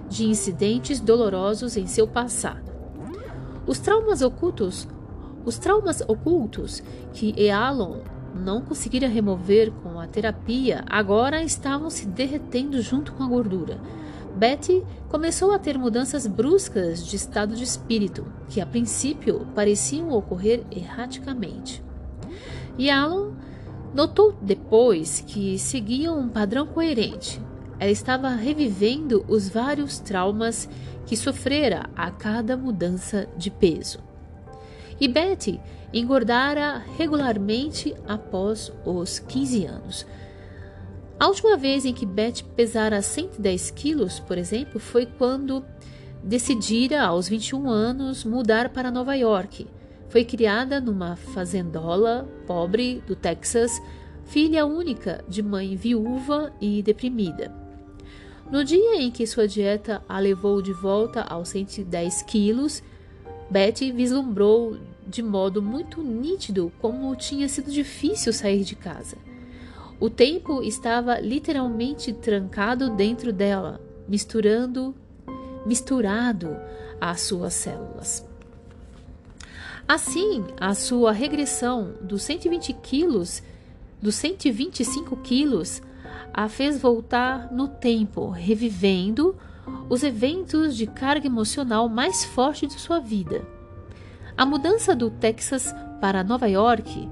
de 0.08 0.26
incidentes 0.26 0.98
dolorosos 0.98 1.76
em 1.76 1.86
seu 1.86 2.06
passado. 2.06 2.70
Os 3.66 3.78
traumas 3.78 4.22
ocultos, 4.22 4.88
os 5.44 5.58
traumas 5.58 6.02
ocultos 6.02 6.82
que 7.12 7.34
Ealon 7.36 7.98
não 8.34 8.60
conseguira 8.60 9.08
remover 9.08 9.72
com 9.82 9.98
a 9.98 10.06
terapia 10.06 10.84
agora 10.88 11.42
estavam 11.42 11.90
se 11.90 12.06
derretendo 12.06 12.80
junto 12.80 13.12
com 13.12 13.22
a 13.22 13.28
gordura. 13.28 13.80
Betty 14.36 14.84
começou 15.08 15.52
a 15.52 15.58
ter 15.58 15.76
mudanças 15.76 16.26
bruscas 16.26 17.04
de 17.04 17.16
estado 17.16 17.56
de 17.56 17.64
espírito, 17.64 18.24
que 18.48 18.60
a 18.60 18.66
princípio 18.66 19.46
pareciam 19.54 20.10
ocorrer 20.10 20.64
erraticamente. 20.70 21.82
E 22.78 22.88
Alan 22.88 23.32
notou 23.92 24.32
depois 24.40 25.20
que 25.26 25.58
seguiam 25.58 26.18
um 26.18 26.28
padrão 26.28 26.66
coerente. 26.66 27.40
Ela 27.78 27.90
estava 27.90 28.28
revivendo 28.28 29.24
os 29.26 29.48
vários 29.48 29.98
traumas 29.98 30.68
que 31.06 31.16
sofrera 31.16 31.90
a 31.96 32.10
cada 32.10 32.56
mudança 32.56 33.26
de 33.36 33.50
peso. 33.50 34.09
E 35.00 35.08
Betty 35.08 35.58
engordara 35.92 36.84
regularmente 36.98 37.94
após 38.06 38.70
os 38.84 39.18
15 39.18 39.64
anos. 39.64 40.06
A 41.18 41.26
última 41.26 41.56
vez 41.56 41.84
em 41.84 41.92
que 41.92 42.06
Betty 42.06 42.44
pesara 42.44 43.02
110 43.02 43.70
quilos, 43.70 44.20
por 44.20 44.38
exemplo, 44.38 44.78
foi 44.78 45.06
quando 45.06 45.64
decidira, 46.22 47.02
aos 47.02 47.28
21 47.28 47.68
anos, 47.68 48.24
mudar 48.24 48.70
para 48.70 48.90
Nova 48.90 49.14
York. 49.14 49.66
Foi 50.08 50.24
criada 50.24 50.80
numa 50.80 51.16
fazendola 51.16 52.28
pobre 52.46 53.02
do 53.06 53.14
Texas, 53.14 53.80
filha 54.24 54.66
única 54.66 55.24
de 55.28 55.42
mãe 55.42 55.76
viúva 55.76 56.52
e 56.60 56.82
deprimida. 56.82 57.54
No 58.50 58.64
dia 58.64 58.96
em 58.96 59.10
que 59.10 59.26
sua 59.26 59.46
dieta 59.46 60.02
a 60.08 60.18
levou 60.18 60.60
de 60.60 60.72
volta 60.72 61.22
aos 61.22 61.50
110 61.50 62.22
quilos, 62.22 62.82
Betty 63.50 63.92
vislumbrou 63.92 64.76
de 65.10 65.22
modo 65.22 65.60
muito 65.60 66.02
nítido 66.02 66.72
como 66.80 67.14
tinha 67.16 67.48
sido 67.48 67.70
difícil 67.70 68.32
sair 68.32 68.62
de 68.62 68.76
casa. 68.76 69.18
O 69.98 70.08
tempo 70.08 70.62
estava 70.62 71.18
literalmente 71.18 72.12
trancado 72.12 72.88
dentro 72.90 73.32
dela, 73.32 73.80
misturando, 74.08 74.94
misturado 75.66 76.56
às 77.00 77.20
suas 77.22 77.52
células. 77.52 78.26
Assim, 79.86 80.44
a 80.58 80.74
sua 80.74 81.10
regressão 81.10 81.94
dos 82.00 82.22
120 82.22 82.72
quilos, 82.74 83.42
dos 84.00 84.14
125 84.14 85.16
quilos, 85.16 85.82
a 86.32 86.48
fez 86.48 86.80
voltar 86.80 87.52
no 87.52 87.66
tempo, 87.66 88.30
revivendo 88.30 89.36
os 89.88 90.02
eventos 90.02 90.76
de 90.76 90.86
carga 90.86 91.26
emocional 91.26 91.88
mais 91.88 92.24
forte 92.24 92.66
de 92.66 92.74
sua 92.74 93.00
vida. 93.00 93.44
A 94.36 94.46
mudança 94.46 94.94
do 94.94 95.10
Texas 95.10 95.74
para 96.00 96.24
Nova 96.24 96.46
York, 96.46 97.08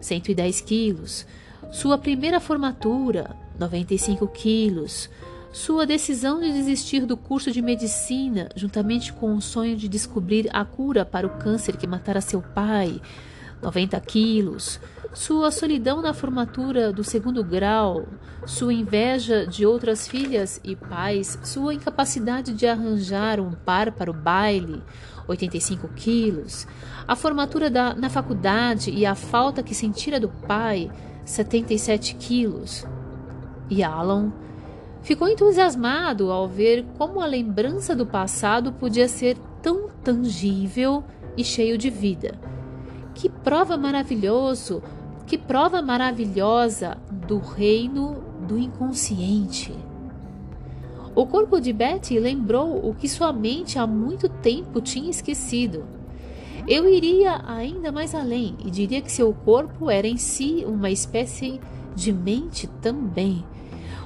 110 0.00 0.60
quilos, 0.60 1.26
sua 1.70 1.96
primeira 1.98 2.38
formatura, 2.40 3.36
95 3.58 4.26
quilos, 4.28 5.08
sua 5.52 5.86
decisão 5.86 6.40
de 6.40 6.52
desistir 6.52 7.06
do 7.06 7.16
curso 7.16 7.50
de 7.50 7.62
medicina, 7.62 8.48
juntamente 8.54 9.12
com 9.12 9.34
o 9.34 9.40
sonho 9.40 9.76
de 9.76 9.88
descobrir 9.88 10.48
a 10.52 10.64
cura 10.64 11.04
para 11.04 11.26
o 11.26 11.38
câncer 11.38 11.76
que 11.76 11.86
matara 11.86 12.20
seu 12.20 12.42
pai, 12.42 13.00
90 13.62 13.98
quilos, 14.00 14.78
sua 15.16 15.50
solidão 15.50 16.02
na 16.02 16.12
formatura 16.12 16.92
do 16.92 17.02
segundo 17.02 17.42
grau, 17.42 18.06
sua 18.44 18.74
inveja 18.74 19.46
de 19.46 19.64
outras 19.64 20.06
filhas 20.06 20.60
e 20.62 20.76
pais, 20.76 21.38
sua 21.42 21.72
incapacidade 21.72 22.52
de 22.52 22.66
arranjar 22.66 23.40
um 23.40 23.52
par 23.52 23.92
para 23.92 24.10
o 24.10 24.14
baile, 24.14 24.82
85 25.26 25.88
quilos, 25.96 26.66
a 27.08 27.16
formatura 27.16 27.70
da, 27.70 27.94
na 27.94 28.10
faculdade 28.10 28.90
e 28.90 29.06
a 29.06 29.14
falta 29.14 29.62
que 29.62 29.74
sentira 29.74 30.20
do 30.20 30.28
pai, 30.28 30.90
77 31.24 32.16
quilos. 32.16 32.86
E 33.70 33.82
Alan 33.82 34.30
ficou 35.00 35.28
entusiasmado 35.28 36.30
ao 36.30 36.46
ver 36.46 36.84
como 36.98 37.22
a 37.22 37.26
lembrança 37.26 37.96
do 37.96 38.04
passado 38.04 38.70
podia 38.70 39.08
ser 39.08 39.38
tão 39.62 39.88
tangível 40.04 41.02
e 41.38 41.42
cheio 41.42 41.78
de 41.78 41.88
vida. 41.88 42.38
Que 43.14 43.30
prova 43.30 43.78
maravilhoso, 43.78 44.82
que 45.26 45.36
prova 45.36 45.82
maravilhosa 45.82 46.96
do 47.10 47.38
reino 47.38 48.22
do 48.46 48.58
inconsciente. 48.58 49.74
O 51.14 51.26
corpo 51.26 51.60
de 51.60 51.72
Betty 51.72 52.18
lembrou 52.18 52.86
o 52.88 52.94
que 52.94 53.08
sua 53.08 53.32
mente 53.32 53.78
há 53.78 53.86
muito 53.86 54.28
tempo 54.28 54.80
tinha 54.80 55.10
esquecido. 55.10 55.84
Eu 56.68 56.88
iria 56.88 57.42
ainda 57.46 57.90
mais 57.90 58.14
além 58.14 58.56
e 58.64 58.70
diria 58.70 59.00
que 59.00 59.10
seu 59.10 59.32
corpo 59.32 59.90
era 59.90 60.06
em 60.06 60.16
si 60.16 60.64
uma 60.66 60.90
espécie 60.90 61.60
de 61.94 62.12
mente 62.12 62.66
também. 62.82 63.44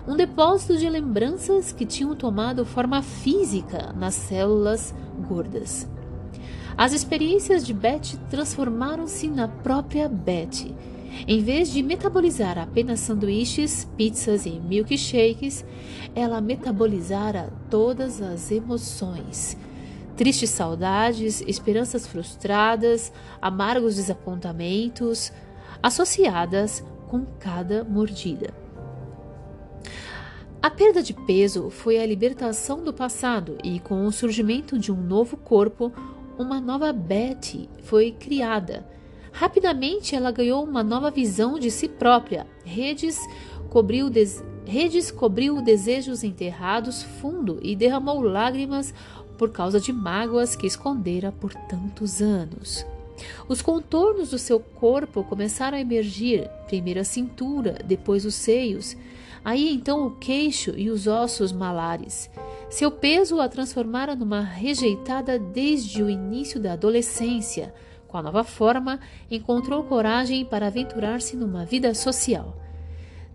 Um 0.06 0.16
depósito 0.16 0.76
de 0.78 0.88
lembranças 0.88 1.72
que 1.72 1.84
tinham 1.84 2.14
tomado 2.14 2.64
forma 2.64 3.02
física 3.02 3.92
nas 3.92 4.14
células 4.14 4.94
gordas. 5.28 5.88
As 6.76 6.92
experiências 6.92 7.66
de 7.66 7.74
Betty 7.74 8.16
transformaram-se 8.30 9.28
na 9.28 9.48
própria 9.48 10.08
Betty. 10.08 10.74
Em 11.26 11.42
vez 11.42 11.70
de 11.70 11.82
metabolizar 11.82 12.58
apenas 12.58 13.00
sanduíches, 13.00 13.86
pizzas 13.96 14.46
e 14.46 14.50
milkshakes, 14.50 15.64
ela 16.14 16.40
metabolizara 16.40 17.52
todas 17.68 18.20
as 18.20 18.50
emoções. 18.50 19.56
Tristes 20.16 20.50
saudades, 20.50 21.40
esperanças 21.46 22.06
frustradas, 22.06 23.12
amargos 23.40 23.96
desapontamentos, 23.96 25.32
associadas 25.82 26.84
com 27.08 27.24
cada 27.38 27.84
mordida. 27.84 28.52
A 30.62 30.68
perda 30.68 31.02
de 31.02 31.14
peso 31.14 31.70
foi 31.70 31.98
a 31.98 32.06
libertação 32.06 32.84
do 32.84 32.92
passado 32.92 33.56
e, 33.64 33.80
com 33.80 34.06
o 34.06 34.12
surgimento 34.12 34.78
de 34.78 34.92
um 34.92 35.00
novo 35.00 35.38
corpo, 35.38 35.90
uma 36.38 36.60
nova 36.60 36.92
Betty 36.92 37.68
foi 37.82 38.12
criada. 38.12 38.86
Rapidamente 39.32 40.14
ela 40.14 40.30
ganhou 40.30 40.64
uma 40.64 40.82
nova 40.82 41.10
visão 41.10 41.58
de 41.58 41.70
si 41.70 41.88
própria. 41.88 42.46
Redes 42.64 43.18
cobriu, 43.68 44.10
des... 44.10 44.42
Redes 44.66 45.10
cobriu 45.10 45.62
desejos 45.62 46.22
enterrados 46.22 47.02
fundo 47.02 47.58
e 47.62 47.74
derramou 47.74 48.20
lágrimas 48.20 48.92
por 49.38 49.50
causa 49.50 49.80
de 49.80 49.92
mágoas 49.92 50.54
que 50.54 50.66
escondera 50.66 51.32
por 51.32 51.54
tantos 51.54 52.20
anos. 52.20 52.84
Os 53.48 53.62
contornos 53.62 54.30
do 54.30 54.38
seu 54.38 54.60
corpo 54.60 55.24
começaram 55.24 55.76
a 55.76 55.80
emergir, 55.80 56.48
primeiro 56.66 57.00
a 57.00 57.04
cintura, 57.04 57.78
depois 57.84 58.24
os 58.24 58.34
seios, 58.34 58.96
aí 59.44 59.72
então 59.72 60.06
o 60.06 60.10
queixo 60.16 60.72
e 60.76 60.90
os 60.90 61.06
ossos 61.06 61.52
malares. 61.52 62.30
Seu 62.68 62.90
peso 62.90 63.40
a 63.40 63.48
transformara 63.48 64.14
numa 64.14 64.40
rejeitada 64.40 65.38
desde 65.38 66.02
o 66.02 66.10
início 66.10 66.60
da 66.60 66.74
adolescência. 66.74 67.74
Com 68.10 68.18
a 68.18 68.22
nova 68.22 68.42
forma, 68.42 68.98
encontrou 69.30 69.84
coragem 69.84 70.44
para 70.44 70.66
aventurar-se 70.66 71.36
numa 71.36 71.64
vida 71.64 71.94
social. 71.94 72.56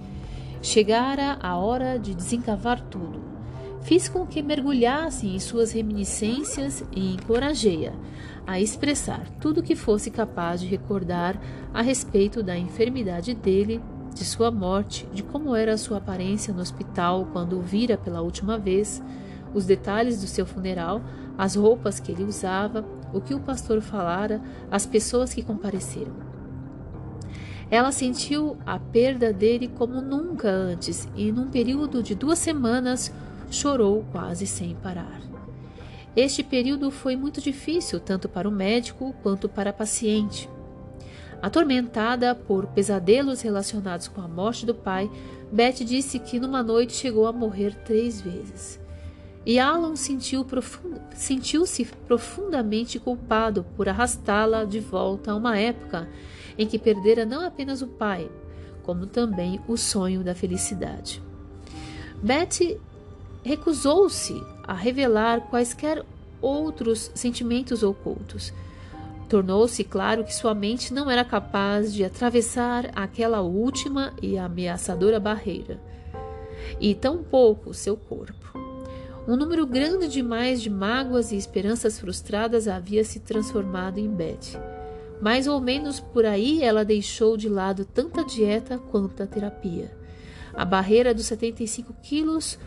Chegara 0.61 1.37
a 1.39 1.57
hora 1.57 1.97
de 1.99 2.15
desencavar 2.15 2.81
tudo. 2.81 3.21
Fiz 3.81 4.09
com 4.09 4.25
que 4.25 4.41
mergulhasse 4.41 5.27
em 5.27 5.39
suas 5.39 5.71
reminiscências 5.71 6.83
e 6.91 7.13
encorajei-a 7.13 7.93
a 8.47 8.61
expressar 8.61 9.27
tudo 9.41 9.59
o 9.59 9.63
que 9.63 9.75
fosse 9.75 10.09
capaz 10.09 10.61
de 10.61 10.67
recordar 10.67 11.37
a 11.73 11.81
respeito 11.81 12.41
da 12.41 12.57
enfermidade 12.57 13.35
dele, 13.35 13.81
de 14.15 14.23
sua 14.23 14.49
morte, 14.49 15.05
de 15.13 15.21
como 15.21 15.53
era 15.53 15.73
a 15.73 15.77
sua 15.77 15.97
aparência 15.97 16.53
no 16.53 16.61
hospital 16.61 17.27
quando 17.33 17.59
o 17.59 17.61
vira 17.61 17.97
pela 17.97 18.21
última 18.21 18.57
vez, 18.57 19.03
os 19.53 19.65
detalhes 19.65 20.21
do 20.21 20.27
seu 20.27 20.45
funeral, 20.45 21.01
as 21.37 21.55
roupas 21.55 21.99
que 21.99 22.11
ele 22.11 22.23
usava, 22.23 22.85
o 23.13 23.19
que 23.19 23.33
o 23.33 23.39
pastor 23.39 23.81
falara, 23.81 24.41
as 24.71 24.85
pessoas 24.85 25.33
que 25.33 25.43
compareceram. 25.43 26.15
Ela 27.69 27.91
sentiu 27.91 28.57
a 28.65 28.79
perda 28.79 29.33
dele 29.33 29.67
como 29.67 29.99
nunca 29.99 30.49
antes 30.49 31.07
e, 31.17 31.33
num 31.33 31.49
período 31.49 32.01
de 32.01 32.15
duas 32.15 32.39
semanas, 32.39 33.13
chorou 33.51 34.05
quase 34.11 34.47
sem 34.47 34.73
parar. 34.75 35.36
Este 36.17 36.41
período 36.41 36.89
foi 36.89 37.15
muito 37.15 37.39
difícil 37.39 37.99
tanto 37.99 38.27
para 38.27 38.49
o 38.49 38.51
médico 38.51 39.13
quanto 39.21 39.47
para 39.47 39.69
a 39.69 39.73
paciente. 39.73 40.49
Atormentada 41.39 42.33
por 42.33 42.65
pesadelos 42.65 43.41
relacionados 43.41 44.07
com 44.07 44.19
a 44.21 44.27
morte 44.27 44.65
do 44.65 44.73
pai, 44.73 45.11
Beth 45.51 45.85
disse 45.85 46.17
que 46.17 46.39
numa 46.39 46.63
noite 46.63 46.93
chegou 46.93 47.27
a 47.27 47.31
morrer 47.31 47.75
três 47.85 48.19
vezes. 48.19 48.79
E 49.45 49.59
Alan 49.59 49.93
sentiu-se 49.95 51.85
profundamente 52.07 52.99
culpado 52.99 53.63
por 53.75 53.87
arrastá-la 53.87 54.63
de 54.63 54.79
volta 54.79 55.31
a 55.31 55.35
uma 55.35 55.55
época 55.59 56.09
em 56.57 56.65
que 56.65 56.79
perdera 56.79 57.27
não 57.27 57.45
apenas 57.45 57.83
o 57.83 57.87
pai, 57.87 58.27
como 58.81 59.05
também 59.05 59.61
o 59.67 59.77
sonho 59.77 60.23
da 60.23 60.33
felicidade. 60.33 61.21
Beth 62.23 62.79
recusou-se 63.43 64.33
a 64.67 64.73
revelar 64.73 65.41
quaisquer 65.49 66.03
outros 66.41 67.09
sentimentos 67.15 67.81
ocultos. 67.81 68.53
Tornou-se 69.29 69.83
claro 69.83 70.23
que 70.23 70.35
sua 70.35 70.53
mente 70.53 70.93
não 70.93 71.09
era 71.09 71.23
capaz 71.23 71.93
de 71.93 72.03
atravessar 72.03 72.91
aquela 72.95 73.41
última 73.41 74.13
e 74.21 74.37
ameaçadora 74.37 75.19
barreira, 75.19 75.79
e 76.79 76.93
tampouco 76.93 77.73
seu 77.73 77.97
corpo. 77.97 78.57
Um 79.27 79.35
número 79.35 79.65
grande 79.65 80.07
demais 80.07 80.61
de 80.61 80.69
mágoas 80.69 81.33
e 81.33 81.35
esperanças 81.35 81.99
frustradas 81.99 82.67
havia 82.67 83.03
se 83.03 83.19
transformado 83.19 83.99
em 83.99 84.07
Beth. 84.07 84.57
Mais 85.21 85.47
ou 85.47 85.59
menos 85.59 85.99
por 85.99 86.25
aí 86.25 86.63
ela 86.63 86.85
deixou 86.85 87.35
de 87.35 87.49
lado 87.49 87.83
tanta 87.83 88.23
dieta 88.23 88.77
quanto 88.77 89.21
a 89.21 89.27
terapia. 89.27 89.96
A 90.57 90.65
barreira 90.65 91.13
dos 91.13 91.27
75 91.27 91.93
quilos 92.01 92.57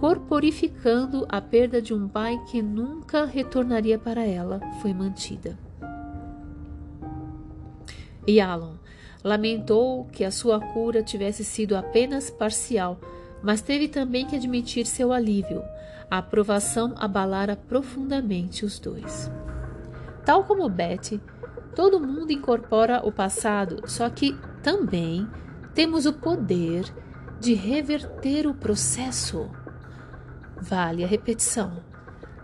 corporificando 0.00 1.24
a 1.28 1.40
perda 1.40 1.80
de 1.80 1.94
um 1.94 2.08
pai 2.08 2.36
que 2.50 2.60
nunca 2.60 3.24
retornaria 3.24 3.98
para 3.98 4.24
ela, 4.24 4.60
foi 4.82 4.92
mantida. 4.92 5.56
E 8.26 8.40
Alan 8.40 8.78
lamentou 9.22 10.06
que 10.06 10.24
a 10.24 10.30
sua 10.30 10.60
cura 10.60 11.02
tivesse 11.02 11.44
sido 11.44 11.76
apenas 11.76 12.30
parcial, 12.30 12.98
mas 13.42 13.62
teve 13.62 13.86
também 13.86 14.26
que 14.26 14.34
admitir 14.34 14.84
seu 14.84 15.12
alívio. 15.12 15.62
A 16.10 16.18
aprovação 16.18 16.94
abalara 16.96 17.56
profundamente 17.56 18.64
os 18.64 18.78
dois. 18.78 19.30
Tal 20.24 20.44
como 20.44 20.68
Betty, 20.68 21.20
todo 21.74 22.00
mundo 22.00 22.32
incorpora 22.32 23.06
o 23.06 23.12
passado, 23.12 23.88
só 23.88 24.10
que 24.10 24.36
também 24.62 25.28
temos 25.74 26.06
o 26.06 26.12
poder 26.12 26.92
de 27.40 27.54
reverter 27.54 28.46
o 28.46 28.54
processo 28.54 29.50
vale 30.60 31.04
a 31.04 31.06
repetição. 31.06 31.82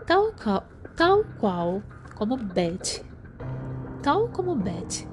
Tal, 0.05 0.33
qual, 0.33 0.63
tal 0.95 1.23
qual 1.39 1.81
como 2.15 2.37
Beth, 2.37 3.03
tal 4.01 4.27
como 4.29 4.55
Beth, 4.55 5.07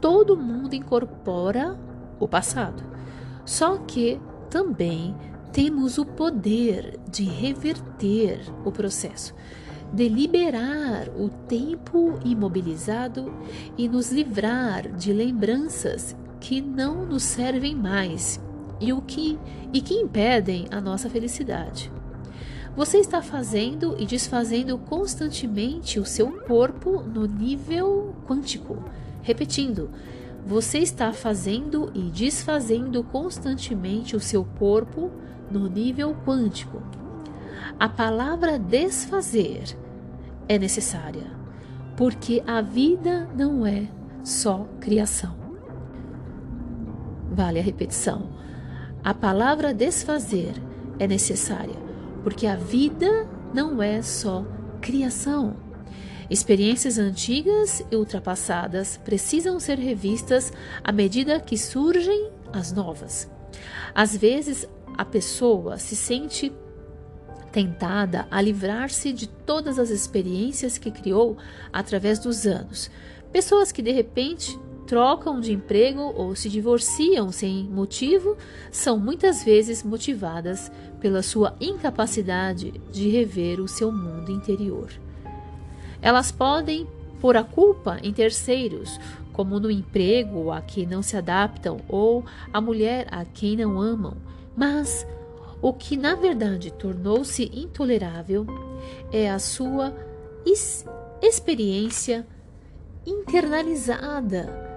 todo 0.00 0.36
mundo 0.36 0.74
incorpora 0.74 1.78
o 2.18 2.26
passado. 2.26 2.82
Só 3.44 3.78
que 3.78 4.20
também 4.48 5.14
temos 5.52 5.98
o 5.98 6.06
poder 6.06 6.98
de 7.10 7.24
reverter 7.24 8.40
o 8.64 8.70
processo, 8.70 9.34
de 9.92 10.08
liberar 10.08 11.08
o 11.16 11.28
tempo 11.28 12.18
imobilizado 12.24 13.32
e 13.76 13.88
nos 13.88 14.12
livrar 14.12 14.88
de 14.92 15.12
lembranças 15.12 16.16
que 16.40 16.60
não 16.60 17.04
nos 17.04 17.24
servem 17.24 17.74
mais 17.74 18.40
e 18.80 18.92
o 18.92 19.00
que 19.02 19.38
e 19.72 19.80
que 19.80 19.94
impedem 19.94 20.66
a 20.70 20.80
nossa 20.80 21.08
felicidade. 21.08 21.92
Você 22.74 22.98
está 22.98 23.20
fazendo 23.20 23.96
e 23.98 24.06
desfazendo 24.06 24.78
constantemente 24.78 25.98
o 25.98 26.04
seu 26.04 26.30
corpo 26.30 27.02
no 27.02 27.26
nível 27.26 28.14
quântico. 28.26 28.82
Repetindo, 29.22 29.90
você 30.46 30.78
está 30.78 31.12
fazendo 31.12 31.90
e 31.94 32.10
desfazendo 32.10 33.02
constantemente 33.04 34.16
o 34.16 34.20
seu 34.20 34.44
corpo 34.44 35.10
no 35.50 35.68
nível 35.68 36.16
quântico. 36.24 36.80
A 37.78 37.88
palavra 37.88 38.58
desfazer 38.58 39.76
é 40.48 40.58
necessária, 40.58 41.26
porque 41.96 42.42
a 42.46 42.60
vida 42.60 43.28
não 43.36 43.66
é 43.66 43.88
só 44.22 44.66
criação. 44.80 45.34
Vale 47.30 47.58
a 47.58 47.62
repetição. 47.62 48.28
A 49.02 49.14
palavra 49.14 49.72
desfazer 49.72 50.52
é 50.98 51.06
necessária, 51.06 51.76
porque 52.22 52.46
a 52.46 52.54
vida 52.54 53.26
não 53.54 53.82
é 53.82 54.02
só 54.02 54.44
criação. 54.80 55.56
Experiências 56.28 56.98
antigas 56.98 57.82
e 57.90 57.96
ultrapassadas 57.96 58.98
precisam 58.98 59.58
ser 59.58 59.78
revistas 59.78 60.52
à 60.84 60.92
medida 60.92 61.40
que 61.40 61.56
surgem 61.56 62.30
as 62.52 62.72
novas. 62.72 63.28
Às 63.94 64.14
vezes, 64.14 64.68
a 64.98 65.04
pessoa 65.04 65.78
se 65.78 65.96
sente 65.96 66.52
tentada 67.50 68.28
a 68.30 68.40
livrar-se 68.40 69.12
de 69.14 69.26
todas 69.26 69.78
as 69.78 69.88
experiências 69.88 70.76
que 70.76 70.90
criou 70.90 71.38
através 71.72 72.18
dos 72.18 72.46
anos. 72.46 72.90
Pessoas 73.32 73.72
que 73.72 73.82
de 73.82 73.90
repente 73.90 74.58
trocam 74.90 75.40
de 75.40 75.52
emprego 75.52 76.12
ou 76.16 76.34
se 76.34 76.48
divorciam 76.48 77.30
sem 77.30 77.62
motivo 77.62 78.36
são 78.72 78.98
muitas 78.98 79.44
vezes 79.44 79.84
motivadas 79.84 80.68
pela 80.98 81.22
sua 81.22 81.54
incapacidade 81.60 82.72
de 82.90 83.08
rever 83.08 83.60
o 83.60 83.68
seu 83.68 83.92
mundo 83.92 84.32
interior. 84.32 84.90
Elas 86.02 86.32
podem 86.32 86.88
pôr 87.20 87.36
a 87.36 87.44
culpa 87.44 88.00
em 88.02 88.12
terceiros, 88.12 88.98
como 89.32 89.60
no 89.60 89.70
emprego 89.70 90.50
a 90.50 90.60
que 90.60 90.84
não 90.84 91.02
se 91.02 91.16
adaptam 91.16 91.76
ou 91.88 92.24
a 92.52 92.60
mulher 92.60 93.06
a 93.12 93.24
quem 93.24 93.56
não 93.56 93.80
amam, 93.80 94.16
mas 94.56 95.06
o 95.62 95.72
que 95.72 95.96
na 95.96 96.16
verdade 96.16 96.72
tornou-se 96.72 97.44
intolerável 97.54 98.44
é 99.12 99.30
a 99.30 99.38
sua 99.38 99.94
experiência 101.22 102.26
internalizada 103.06 104.68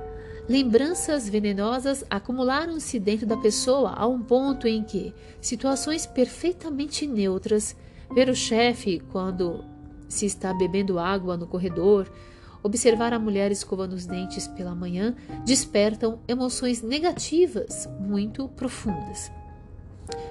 Lembranças 0.48 1.30
venenosas 1.30 2.04
acumularam-se 2.10 3.00
dentro 3.00 3.26
da 3.26 3.38
pessoa 3.38 3.94
a 3.96 4.06
um 4.06 4.22
ponto 4.22 4.68
em 4.68 4.84
que 4.84 5.14
situações 5.40 6.06
perfeitamente 6.06 7.08
neutras, 7.08 7.76
ver 8.14 8.28
o 8.28 8.36
chefe 8.36 9.02
quando 9.12 9.64
se 10.10 10.26
está 10.26 10.54
bebendo 10.54 11.00
água 11.00 11.38
no 11.38 11.48
corredor, 11.48 12.12
observar 12.62 13.14
a 13.14 13.20
mulher 13.20 13.52
escovando 13.52 13.94
os 13.94 14.06
dentes 14.06 14.46
pela 14.48 14.76
manhã, 14.76 15.16
despertam 15.46 16.20
emoções 16.28 16.82
negativas 16.82 17.88
muito 18.00 18.50
profundas. 18.50 19.32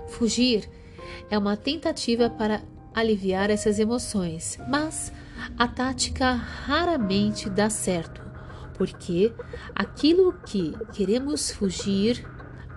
Fugir 0.08 0.68
é 1.30 1.38
uma 1.38 1.56
tentativa 1.56 2.28
para 2.28 2.62
aliviar 2.94 3.48
essas 3.48 3.78
emoções, 3.78 4.58
mas 4.68 5.10
a 5.58 5.66
tática 5.66 6.32
raramente 6.32 7.48
dá 7.48 7.70
certo 7.70 8.21
porque 8.82 9.32
aquilo 9.76 10.32
que 10.44 10.74
queremos 10.92 11.52
fugir, 11.52 12.28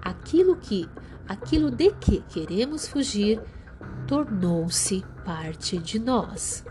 aquilo 0.03 0.55
que 0.55 0.87
aquilo 1.27 1.71
de 1.71 1.89
que 1.93 2.21
queremos 2.29 2.87
fugir 2.87 3.41
tornou-se 4.07 5.03
parte 5.25 5.79
de 5.79 5.97
nós. 5.97 6.63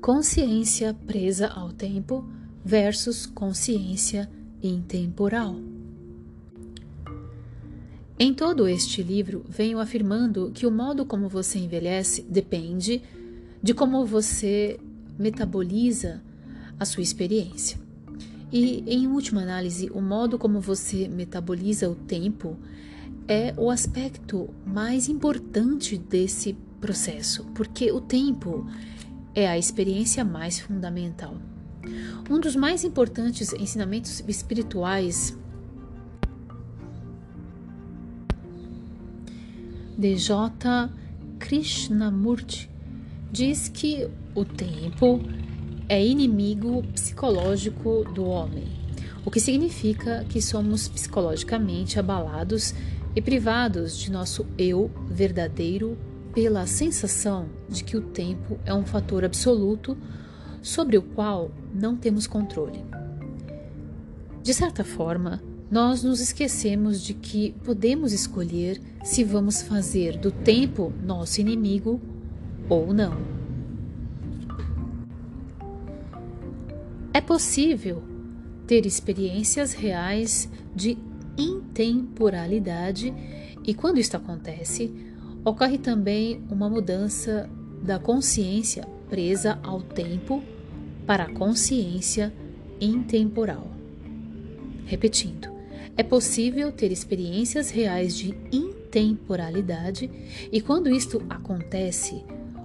Consciência 0.00 0.94
presa 1.06 1.48
ao 1.48 1.74
tempo 1.74 2.26
versus 2.64 3.26
consciência 3.26 4.30
intemporal. 4.62 5.75
Em 8.18 8.32
todo 8.32 8.66
este 8.66 9.02
livro, 9.02 9.44
venho 9.46 9.78
afirmando 9.78 10.50
que 10.54 10.66
o 10.66 10.70
modo 10.70 11.04
como 11.04 11.28
você 11.28 11.58
envelhece 11.58 12.22
depende 12.22 13.02
de 13.62 13.74
como 13.74 14.06
você 14.06 14.80
metaboliza 15.18 16.22
a 16.80 16.86
sua 16.86 17.02
experiência. 17.02 17.78
E, 18.50 18.82
em 18.86 19.06
última 19.06 19.42
análise, 19.42 19.90
o 19.92 20.00
modo 20.00 20.38
como 20.38 20.60
você 20.60 21.06
metaboliza 21.08 21.90
o 21.90 21.94
tempo 21.94 22.56
é 23.28 23.52
o 23.54 23.70
aspecto 23.70 24.48
mais 24.64 25.10
importante 25.10 25.98
desse 25.98 26.56
processo, 26.80 27.44
porque 27.54 27.92
o 27.92 28.00
tempo 28.00 28.66
é 29.34 29.46
a 29.46 29.58
experiência 29.58 30.24
mais 30.24 30.58
fundamental. 30.58 31.36
Um 32.30 32.40
dos 32.40 32.56
mais 32.56 32.82
importantes 32.82 33.52
ensinamentos 33.52 34.24
espirituais 34.26 35.36
de 39.96 40.14
J. 40.16 40.90
Krishnamurti 41.38 42.70
diz 43.32 43.68
que 43.68 44.08
o 44.34 44.44
tempo 44.44 45.20
é 45.88 46.04
inimigo 46.04 46.82
psicológico 46.92 48.04
do 48.14 48.24
homem, 48.26 48.64
o 49.24 49.30
que 49.30 49.40
significa 49.40 50.24
que 50.28 50.42
somos 50.42 50.88
psicologicamente 50.88 51.98
abalados 51.98 52.74
e 53.14 53.22
privados 53.22 53.96
de 53.96 54.10
nosso 54.10 54.44
eu 54.58 54.90
verdadeiro 55.08 55.96
pela 56.34 56.66
sensação 56.66 57.48
de 57.68 57.82
que 57.82 57.96
o 57.96 58.02
tempo 58.02 58.58
é 58.66 58.74
um 58.74 58.84
fator 58.84 59.24
absoluto 59.24 59.96
sobre 60.60 60.98
o 60.98 61.02
qual 61.02 61.50
não 61.72 61.96
temos 61.96 62.26
controle. 62.26 62.84
De 64.42 64.52
certa 64.52 64.84
forma, 64.84 65.42
nós 65.70 66.02
nos 66.02 66.20
esquecemos 66.20 67.02
de 67.02 67.14
que 67.14 67.54
podemos 67.64 68.12
escolher 68.12 68.80
se 69.02 69.24
vamos 69.24 69.62
fazer 69.62 70.16
do 70.16 70.30
tempo 70.30 70.92
nosso 71.04 71.40
inimigo 71.40 72.00
ou 72.68 72.92
não. 72.92 73.16
É 77.12 77.20
possível 77.20 78.02
ter 78.66 78.84
experiências 78.84 79.72
reais 79.72 80.48
de 80.74 80.98
intemporalidade 81.36 83.12
e, 83.64 83.74
quando 83.74 83.98
isso 83.98 84.16
acontece, 84.16 84.92
ocorre 85.44 85.78
também 85.78 86.42
uma 86.50 86.68
mudança 86.68 87.48
da 87.82 87.98
consciência 87.98 88.86
presa 89.08 89.58
ao 89.62 89.80
tempo 89.82 90.42
para 91.06 91.24
a 91.24 91.32
consciência 91.32 92.32
intemporal. 92.80 93.70
Repetindo, 94.84 95.55
é 95.96 96.02
possível 96.02 96.70
ter 96.70 96.92
experiências 96.92 97.70
reais 97.70 98.16
de 98.16 98.36
intemporalidade 98.52 100.10
e, 100.52 100.60
quando 100.60 100.90
isto 100.90 101.22
acontece, 101.28 102.22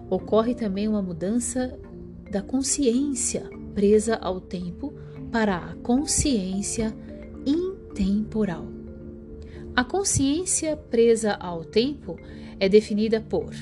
ocorre 0.10 0.54
também 0.54 0.88
uma 0.88 1.02
mudança 1.02 1.78
da 2.30 2.42
consciência 2.42 3.50
presa 3.74 4.16
ao 4.16 4.42
tempo 4.42 4.94
para 5.32 5.56
a 5.56 5.76
consciência 5.76 6.94
intemporal. 7.46 8.68
A 9.74 9.84
consciência 9.86 10.76
presa 10.76 11.34
ao 11.34 11.64
tempo 11.64 12.20
é 12.60 12.68
definida 12.68 13.22
por 13.22 13.54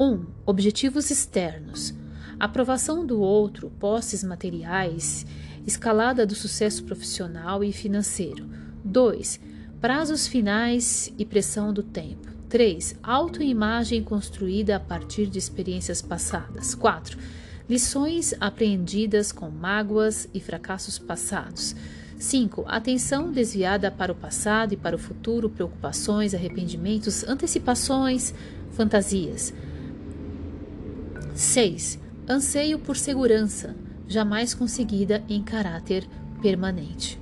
1. 0.00 0.04
Um, 0.04 0.26
objetivos 0.46 1.10
externos, 1.10 1.94
aprovação 2.40 3.04
do 3.06 3.20
outro, 3.20 3.70
posses 3.78 4.24
materiais, 4.24 5.26
escalada 5.66 6.26
do 6.26 6.34
sucesso 6.34 6.84
profissional 6.84 7.62
e 7.62 7.72
financeiro. 7.72 8.48
2. 8.84 9.40
Prazos 9.80 10.26
finais 10.26 11.12
e 11.18 11.24
pressão 11.24 11.72
do 11.72 11.82
tempo. 11.82 12.28
3. 12.48 12.96
Autoimagem 13.02 14.02
construída 14.02 14.76
a 14.76 14.80
partir 14.80 15.26
de 15.26 15.38
experiências 15.38 16.02
passadas. 16.02 16.74
4 16.74 17.18
lições 17.68 18.34
aprendidas 18.40 19.32
com 19.32 19.48
mágoas 19.48 20.28
e 20.34 20.40
fracassos 20.40 20.98
passados. 20.98 21.74
5. 22.18 22.64
Atenção 22.68 23.32
desviada 23.32 23.90
para 23.90 24.12
o 24.12 24.14
passado 24.14 24.74
e 24.74 24.76
para 24.76 24.94
o 24.94 24.98
futuro, 24.98 25.48
preocupações, 25.48 26.34
arrependimentos, 26.34 27.24
antecipações, 27.24 28.34
fantasias. 28.72 29.54
6. 31.34 31.98
Anseio 32.28 32.78
por 32.78 32.96
segurança, 32.96 33.74
jamais 34.12 34.54
conseguida 34.54 35.24
em 35.28 35.42
caráter 35.42 36.06
permanente. 36.40 37.18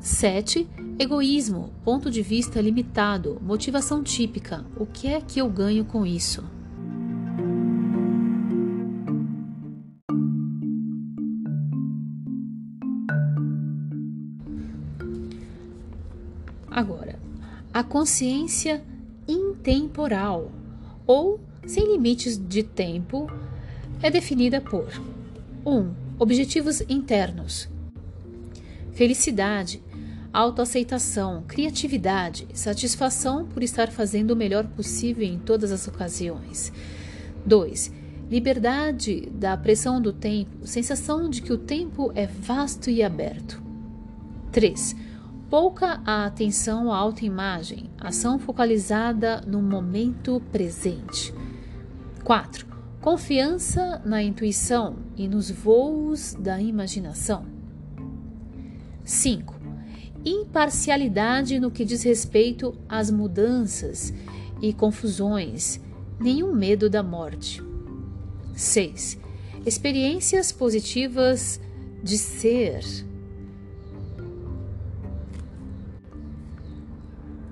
7. 0.00 0.66
Egoísmo, 0.98 1.72
ponto 1.84 2.10
de 2.10 2.22
vista 2.22 2.60
limitado, 2.60 3.38
motivação 3.42 4.02
típica. 4.02 4.64
O 4.76 4.86
que 4.86 5.08
é 5.08 5.20
que 5.20 5.40
eu 5.40 5.48
ganho 5.48 5.84
com 5.84 6.06
isso? 6.06 6.42
Agora, 16.70 17.18
a 17.74 17.82
consciência 17.82 18.82
intemporal, 19.28 20.50
ou 21.06 21.38
sem 21.66 21.92
limites 21.92 22.38
de 22.38 22.62
tempo, 22.62 23.26
é 24.02 24.10
definida 24.10 24.60
por 24.60 24.88
1. 25.64 25.70
Um, 25.70 25.94
objetivos 26.18 26.80
internos. 26.88 27.68
Felicidade, 28.92 29.82
autoaceitação, 30.32 31.44
criatividade, 31.46 32.46
satisfação 32.52 33.46
por 33.46 33.62
estar 33.62 33.88
fazendo 33.88 34.32
o 34.32 34.36
melhor 34.36 34.66
possível 34.66 35.24
em 35.24 35.38
todas 35.38 35.72
as 35.72 35.86
ocasiões. 35.88 36.72
2. 37.44 37.92
Liberdade 38.30 39.28
da 39.32 39.56
pressão 39.56 40.00
do 40.00 40.12
tempo, 40.12 40.66
sensação 40.66 41.28
de 41.28 41.42
que 41.42 41.52
o 41.52 41.58
tempo 41.58 42.12
é 42.14 42.26
vasto 42.26 42.90
e 42.90 43.02
aberto. 43.02 43.62
3 44.52 45.10
pouca 45.50 46.00
atenção 46.06 46.92
à 46.92 46.96
autoimagem, 46.96 47.90
ação 47.98 48.38
focalizada 48.38 49.42
no 49.44 49.60
momento 49.60 50.40
presente. 50.52 51.34
4. 52.22 52.69
Confiança 53.00 54.02
na 54.04 54.22
intuição 54.22 54.98
e 55.16 55.26
nos 55.26 55.50
voos 55.50 56.34
da 56.34 56.60
imaginação. 56.60 57.46
5. 59.02 59.54
Imparcialidade 60.22 61.58
no 61.58 61.70
que 61.70 61.82
diz 61.82 62.02
respeito 62.02 62.76
às 62.86 63.10
mudanças 63.10 64.12
e 64.60 64.74
confusões, 64.74 65.80
nenhum 66.20 66.54
medo 66.54 66.90
da 66.90 67.02
morte. 67.02 67.62
6. 68.54 69.18
Experiências 69.64 70.52
positivas 70.52 71.58
de 72.02 72.18
ser 72.18 72.84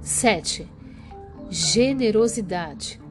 7. 0.03 0.69
Generosidade. 1.49 3.08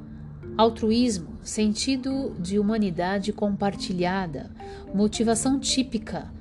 Altruísmo, 0.58 1.38
sentido 1.44 2.36
de 2.40 2.58
humanidade 2.58 3.32
compartilhada, 3.32 4.50
motivação 4.92 5.60
típica. 5.60 6.34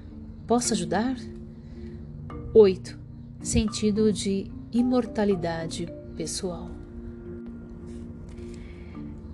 Posso 0.47 0.73
ajudar? 0.73 1.19
8. 2.55 2.99
Sentido 3.43 4.11
de 4.11 4.51
imortalidade 4.73 5.87
pessoal. 6.17 6.71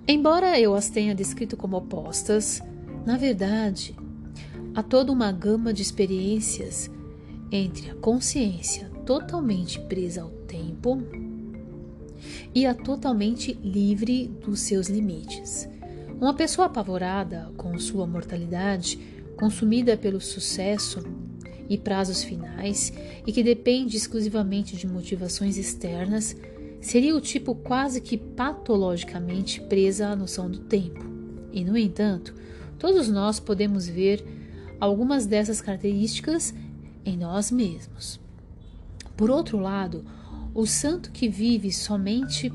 Embora 0.05 0.59
eu 0.59 0.75
as 0.75 0.89
tenha 0.89 1.15
descrito 1.15 1.55
como 1.55 1.77
opostas, 1.77 2.61
na 3.05 3.15
verdade, 3.15 3.95
há 4.75 4.83
toda 4.83 5.13
uma 5.13 5.31
gama 5.31 5.71
de 5.71 5.81
experiências 5.81 6.91
entre 7.49 7.89
a 7.89 7.95
consciência 7.95 8.89
totalmente 9.05 9.79
presa 9.79 10.23
ao 10.23 10.29
tempo 10.29 11.01
e 12.53 12.65
a 12.65 12.73
totalmente 12.73 13.57
livre 13.63 14.27
dos 14.27 14.61
seus 14.61 14.87
limites. 14.87 15.67
Uma 16.19 16.33
pessoa 16.33 16.67
apavorada 16.67 17.51
com 17.57 17.77
sua 17.77 18.07
mortalidade, 18.07 18.99
consumida 19.35 19.97
pelo 19.97 20.21
sucesso 20.21 21.03
e 21.69 21.77
prazos 21.77 22.23
finais 22.23 22.93
e 23.25 23.31
que 23.31 23.43
depende 23.43 23.97
exclusivamente 23.97 24.75
de 24.75 24.87
motivações 24.87 25.57
externas, 25.57 26.35
seria 26.79 27.15
o 27.15 27.21
tipo 27.21 27.55
quase 27.55 28.01
que 28.01 28.17
patologicamente 28.17 29.61
presa 29.61 30.09
à 30.09 30.15
noção 30.15 30.49
do 30.49 30.59
tempo 30.59 31.05
E, 31.51 31.63
no 31.63 31.77
entanto, 31.77 32.33
todos 32.77 33.07
nós 33.07 33.39
podemos 33.39 33.87
ver 33.87 34.23
algumas 34.79 35.25
dessas 35.25 35.61
características 35.61 36.53
em 37.05 37.17
nós 37.17 37.51
mesmos. 37.51 38.19
Por 39.15 39.29
outro 39.29 39.59
lado, 39.59 40.03
o 40.53 40.65
santo 40.65 41.11
que 41.11 41.27
vive 41.27 41.71
somente 41.71 42.51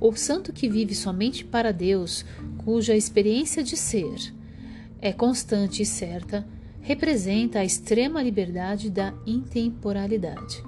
o 0.00 0.14
santo 0.16 0.50
que 0.50 0.66
vive 0.66 0.94
somente 0.94 1.44
para 1.44 1.72
Deus, 1.72 2.24
cuja 2.64 2.96
experiência 2.96 3.62
de 3.62 3.76
ser 3.76 4.32
é 5.00 5.12
constante 5.12 5.82
e 5.82 5.86
certa, 5.86 6.46
representa 6.80 7.60
a 7.60 7.64
extrema 7.64 8.22
liberdade 8.22 8.90
da 8.90 9.14
intemporalidade. 9.26 10.62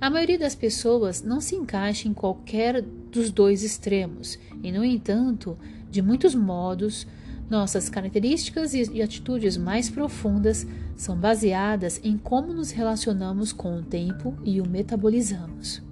A 0.00 0.08
maioria 0.10 0.38
das 0.38 0.54
pessoas 0.54 1.22
não 1.22 1.40
se 1.40 1.56
encaixa 1.56 2.06
em 2.06 2.14
qualquer 2.14 2.82
dos 2.82 3.30
dois 3.30 3.62
extremos, 3.62 4.38
e, 4.62 4.70
no 4.70 4.84
entanto, 4.84 5.58
de 5.90 6.02
muitos 6.02 6.34
modos, 6.34 7.06
nossas 7.48 7.88
características 7.88 8.74
e 8.74 9.02
atitudes 9.02 9.56
mais 9.56 9.88
profundas 9.88 10.66
são 10.94 11.16
baseadas 11.16 11.98
em 12.04 12.18
como 12.18 12.52
nos 12.52 12.70
relacionamos 12.70 13.52
com 13.52 13.78
o 13.78 13.82
tempo 13.82 14.36
e 14.44 14.60
o 14.60 14.68
metabolizamos. 14.68 15.87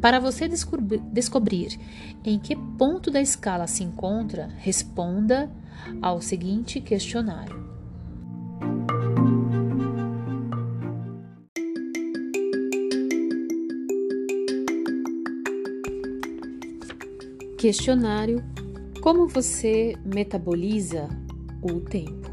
Para 0.00 0.18
você 0.18 0.48
descobrir 0.48 1.78
em 2.24 2.38
que 2.38 2.56
ponto 2.56 3.10
da 3.10 3.20
escala 3.20 3.66
se 3.66 3.84
encontra, 3.84 4.48
responda 4.56 5.50
ao 6.00 6.22
seguinte 6.22 6.80
questionário. 6.80 7.68
Questionário 17.58 18.42
como 19.02 19.28
você 19.28 19.94
metaboliza 20.02 21.08
o 21.62 21.80
tempo? 21.80 22.30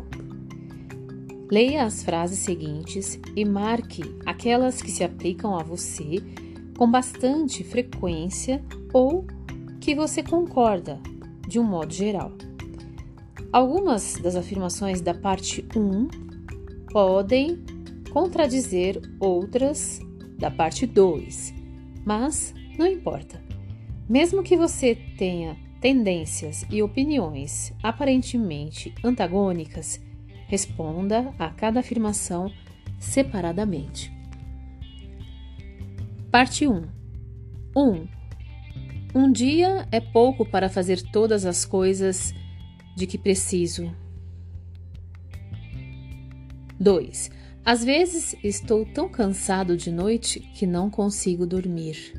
Leia 1.52 1.84
as 1.84 2.02
frases 2.02 2.40
seguintes 2.40 3.20
e 3.36 3.44
marque 3.44 4.04
aquelas 4.26 4.82
que 4.82 4.92
se 4.92 5.04
aplicam 5.04 5.58
a 5.58 5.64
você 5.64 6.22
com 6.78 6.90
bastante 6.90 7.64
frequência 7.64 8.64
ou 8.94 9.26
que 9.82 9.96
você 9.96 10.22
concorda 10.22 11.00
de 11.48 11.60
um 11.60 11.64
modo 11.64 11.94
geral. 11.94 12.32
Algumas 13.52 14.14
das 14.16 14.36
afirmações 14.36 15.02
da 15.02 15.14
parte 15.14 15.66
1 15.76 16.08
podem 16.92 17.64
contradizer 18.12 19.02
outras 19.20 20.00
da 20.38 20.52
parte 20.52 20.86
2, 20.86 21.54
mas 22.06 22.54
não 22.78 22.86
importa. 22.86 23.42
Mesmo 24.08 24.44
que 24.44 24.56
você 24.56 24.96
tenha 25.18 25.58
tendências 25.82 26.66
e 26.70 26.82
opiniões 26.82 27.74
aparentemente 27.82 28.94
antagônicas, 29.04 30.00
responda 30.48 31.34
a 31.38 31.50
cada 31.50 31.80
afirmação 31.80 32.52
separadamente. 33.00 34.17
Parte 36.38 36.68
1. 36.68 36.84
1. 37.76 38.08
Um 39.16 39.32
dia 39.32 39.88
é 39.92 40.00
pouco 40.00 40.46
para 40.46 40.70
fazer 40.70 41.02
todas 41.02 41.48
as 41.48 41.66
coisas 41.66 42.32
de 42.96 43.08
que 43.08 43.18
preciso. 43.18 43.92
2. 46.80 47.32
Às 47.66 47.84
vezes 47.84 48.36
estou 48.44 48.86
tão 48.86 49.10
cansado 49.10 49.76
de 49.76 49.92
noite 49.92 50.40
que 50.40 50.68
não 50.68 50.92
consigo 50.92 51.44
dormir. 51.44 52.14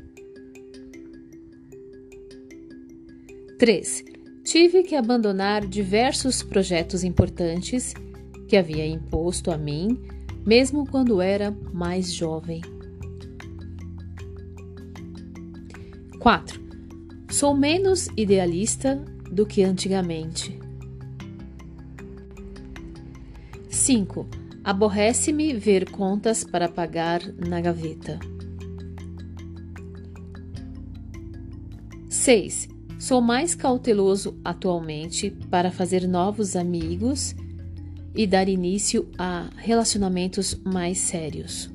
3. 3.57 4.03
Tive 4.43 4.83
que 4.83 4.95
abandonar 4.95 5.65
diversos 5.65 6.43
projetos 6.43 7.05
importantes 7.05 7.93
que 8.49 8.57
havia 8.57 8.85
imposto 8.85 9.49
a 9.49 9.57
mim, 9.57 9.97
mesmo 10.45 10.85
quando 10.85 11.21
era 11.21 11.51
mais 11.71 12.11
jovem. 12.11 12.78
4. 16.29 16.61
Sou 17.31 17.55
menos 17.55 18.07
idealista 18.15 19.03
do 19.31 19.47
que 19.47 19.63
antigamente. 19.63 20.59
5. 23.67 24.27
Aborrece-me 24.63 25.55
ver 25.55 25.89
contas 25.89 26.43
para 26.43 26.69
pagar 26.69 27.23
na 27.33 27.59
gaveta. 27.59 28.19
6. 32.07 32.69
Sou 32.99 33.21
mais 33.21 33.55
cauteloso 33.55 34.39
atualmente 34.45 35.31
para 35.49 35.71
fazer 35.71 36.07
novos 36.07 36.55
amigos 36.55 37.33
e 38.15 38.27
dar 38.27 38.47
início 38.47 39.09
a 39.17 39.49
relacionamentos 39.57 40.53
mais 40.63 40.99
sérios. 40.99 41.71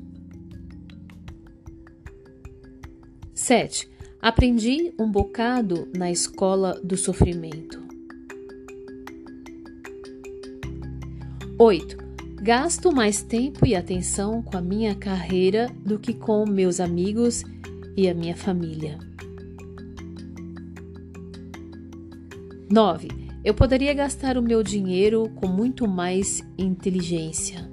7. 3.33 3.94
Aprendi 4.25 4.91
um 4.97 5.11
bocado 5.11 5.87
na 5.95 6.09
escola 6.09 6.81
do 6.83 6.97
sofrimento. 6.97 7.79
8. 11.59 11.95
Gasto 12.41 12.91
mais 12.91 13.21
tempo 13.21 13.67
e 13.67 13.75
atenção 13.75 14.41
com 14.41 14.57
a 14.57 14.61
minha 14.61 14.95
carreira 14.95 15.69
do 15.85 15.99
que 15.99 16.11
com 16.11 16.43
meus 16.43 16.79
amigos 16.79 17.43
e 17.95 18.09
a 18.09 18.15
minha 18.15 18.35
família. 18.35 18.97
9. 22.67 23.09
Eu 23.43 23.53
poderia 23.53 23.93
gastar 23.93 24.39
o 24.39 24.41
meu 24.41 24.63
dinheiro 24.63 25.29
com 25.35 25.45
muito 25.45 25.87
mais 25.87 26.41
inteligência. 26.57 27.69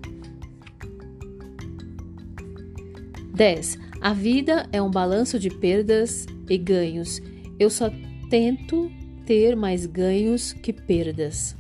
10. 3.35 3.79
A 4.03 4.13
vida 4.13 4.69
é 4.71 4.83
um 4.83 4.91
balanço 4.91 5.39
de 5.39 5.49
perdas 5.49 6.27
e 6.53 6.59
ganhos. 6.59 7.19
Eu 7.59 7.71
só 7.71 7.91
tento 8.29 8.93
ter 9.25 9.57
mais 9.57 9.87
ganhos 9.87 10.53
que 10.53 10.71
perdas. 10.71 11.57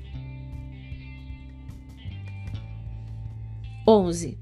11. 3.88 4.38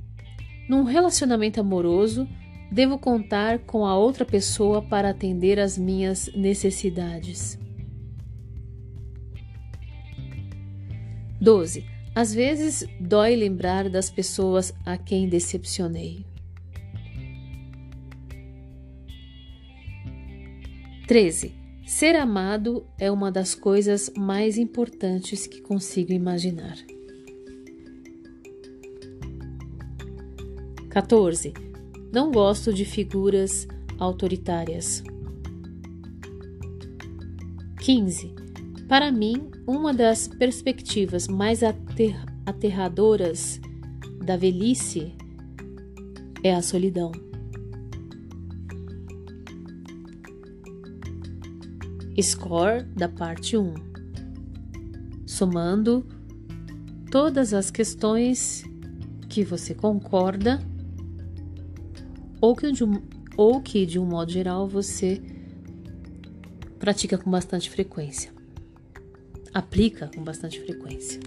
Num 0.68 0.82
relacionamento 0.82 1.61
amoroso, 1.61 2.28
devo 2.70 2.98
contar 2.98 3.61
com 3.61 3.86
a 3.86 3.96
outra 3.96 4.24
pessoa 4.24 4.82
para 4.82 5.11
atender 5.11 5.61
às 5.61 5.78
minhas 5.78 6.28
necessidades. 6.34 7.57
12. 11.40 11.84
Às 12.12 12.34
vezes 12.34 12.84
dói 13.01 13.36
lembrar 13.36 13.88
das 13.88 14.11
pessoas 14.11 14.74
a 14.84 14.98
quem 14.98 15.28
decepcionei. 15.28 16.29
13. 21.11 21.52
Ser 21.84 22.14
amado 22.14 22.86
é 22.96 23.11
uma 23.11 23.32
das 23.32 23.52
coisas 23.52 24.12
mais 24.16 24.56
importantes 24.56 25.44
que 25.44 25.61
consigo 25.61 26.12
imaginar. 26.12 26.76
14. 30.88 31.52
Não 32.12 32.30
gosto 32.30 32.72
de 32.72 32.84
figuras 32.84 33.66
autoritárias. 33.98 35.02
15. 37.80 38.32
Para 38.86 39.11
mim, 39.11 39.50
uma 39.66 39.92
das 39.92 40.28
perspectivas 40.28 41.26
mais 41.26 41.64
ater 41.64 42.14
aterradoras 42.46 43.61
da 44.24 44.36
velhice 44.36 45.12
é 46.44 46.54
a 46.54 46.62
solidão. 46.62 47.11
Score 52.22 52.82
da 52.84 53.08
parte 53.08 53.56
1. 53.56 53.74
Somando 55.26 56.06
todas 57.10 57.54
as 57.54 57.70
questões 57.70 58.64
que 59.28 59.44
você 59.44 59.74
concorda 59.74 60.60
ou 62.40 62.56
que 62.56 62.72
de 62.72 62.84
um, 62.84 63.02
ou 63.36 63.60
que 63.60 63.86
de 63.86 63.98
um 63.98 64.04
modo 64.04 64.30
geral 64.30 64.68
você 64.68 65.22
pratica 66.78 67.16
com 67.16 67.30
bastante 67.30 67.70
frequência 67.70 68.40
aplica 69.52 70.10
com 70.14 70.22
bastante 70.22 70.60
frequência. 70.60 71.20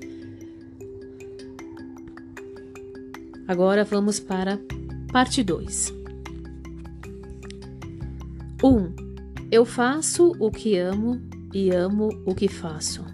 Agora 3.48 3.84
vamos 3.84 4.20
para 4.20 4.60
parte 5.12 5.44
2. 5.44 6.03
Eu 9.54 9.66
faço 9.66 10.32
o 10.40 10.50
que 10.50 10.80
amo 10.80 11.22
e 11.54 11.70
amo 11.70 12.10
o 12.26 12.34
que 12.34 12.48
faço. 12.48 13.06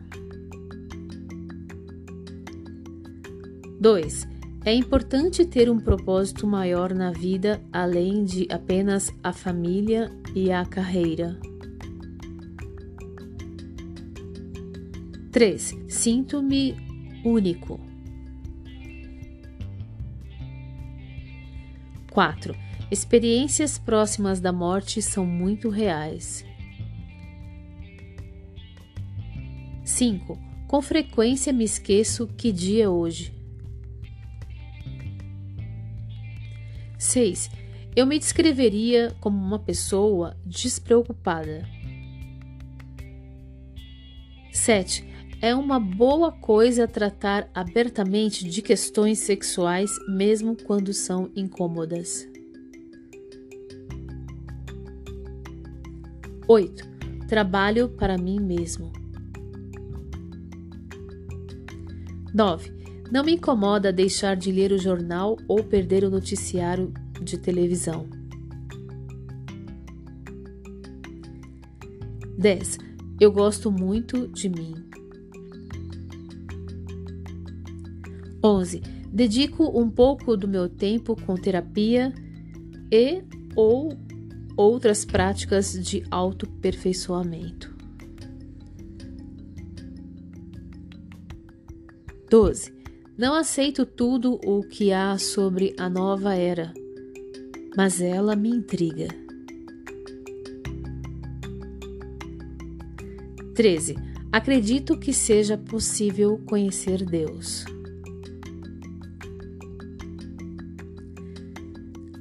2. 3.78 4.26
É 4.64 4.74
importante 4.74 5.46
ter 5.46 5.70
um 5.70 5.78
propósito 5.78 6.48
maior 6.48 6.94
na 6.94 7.12
vida 7.12 7.62
além 7.74 8.24
de 8.24 8.48
apenas 8.50 9.14
a 9.22 9.34
família 9.34 10.10
e 10.34 10.50
a 10.50 10.66
carreira. 10.66 11.38
3. 15.34 15.76
Sinto-me 15.90 16.74
único. 17.26 17.82
4. 22.10 22.69
Experiências 22.92 23.78
próximas 23.78 24.40
da 24.40 24.52
morte 24.52 25.00
são 25.00 25.24
muito 25.24 25.70
reais. 25.70 26.44
5. 29.84 30.40
Com 30.68 30.82
frequência 30.82 31.54
me 31.54 31.64
esqueço 31.64 32.26
que 32.26 32.52
dia 32.52 32.86
é 32.86 32.90
hoje. 32.90 33.32
6. 36.98 37.52
Eu 37.96 38.08
me 38.08 38.18
descreveria 38.18 39.16
como 39.20 39.38
uma 39.38 39.60
pessoa 39.60 40.36
despreocupada. 40.44 41.68
7. 44.52 45.08
É 45.42 45.54
uma 45.54 45.80
boa 45.80 46.32
coisa 46.32 46.88
tratar 46.88 47.50
abertamente 47.54 48.50
de 48.50 48.64
questões 48.64 49.20
sexuais, 49.20 49.92
mesmo 50.08 50.56
quando 50.56 50.92
são 50.92 51.32
incômodas. 51.36 52.28
8. 56.52 57.28
Trabalho 57.28 57.90
para 57.90 58.18
mim 58.18 58.40
mesmo. 58.40 58.92
9. 62.34 62.72
Não 63.12 63.24
me 63.24 63.34
incomoda 63.34 63.94
deixar 63.94 64.36
de 64.36 64.52
ler 64.52 64.72
o 64.72 64.80
jornal 64.80 65.38
ou 65.48 65.64
perder 65.64 66.04
o 66.04 66.10
noticiário 66.10 66.92
de 67.22 67.38
televisão. 67.38 68.10
10. 72.36 72.80
Eu 73.22 73.32
gosto 73.32 73.72
muito 73.72 74.28
de 74.30 74.50
mim. 74.50 74.74
11. 78.44 78.82
Dedico 79.14 79.80
um 79.80 79.88
pouco 79.88 80.36
do 80.36 80.48
meu 80.48 80.68
tempo 80.68 81.16
com 81.16 81.36
terapia 81.36 82.12
e 82.92 83.22
ou 83.56 84.09
outras 84.60 85.06
práticas 85.06 85.72
de 85.72 86.04
autoperfeiçoamento. 86.12 87.74
12. 92.30 92.74
Não 93.18 93.34
aceito 93.36 93.86
tudo 93.86 94.38
o 94.46 94.62
que 94.62 94.92
há 94.92 95.18
sobre 95.18 95.74
a 95.80 95.90
nova 95.90 96.36
era, 96.36 96.74
mas 97.78 98.02
ela 98.02 98.36
me 98.36 98.50
intriga. 98.50 99.08
13. 103.56 103.96
Acredito 104.30 105.00
que 105.00 105.14
seja 105.14 105.58
possível 105.58 106.38
conhecer 106.46 107.06
Deus. 107.06 107.64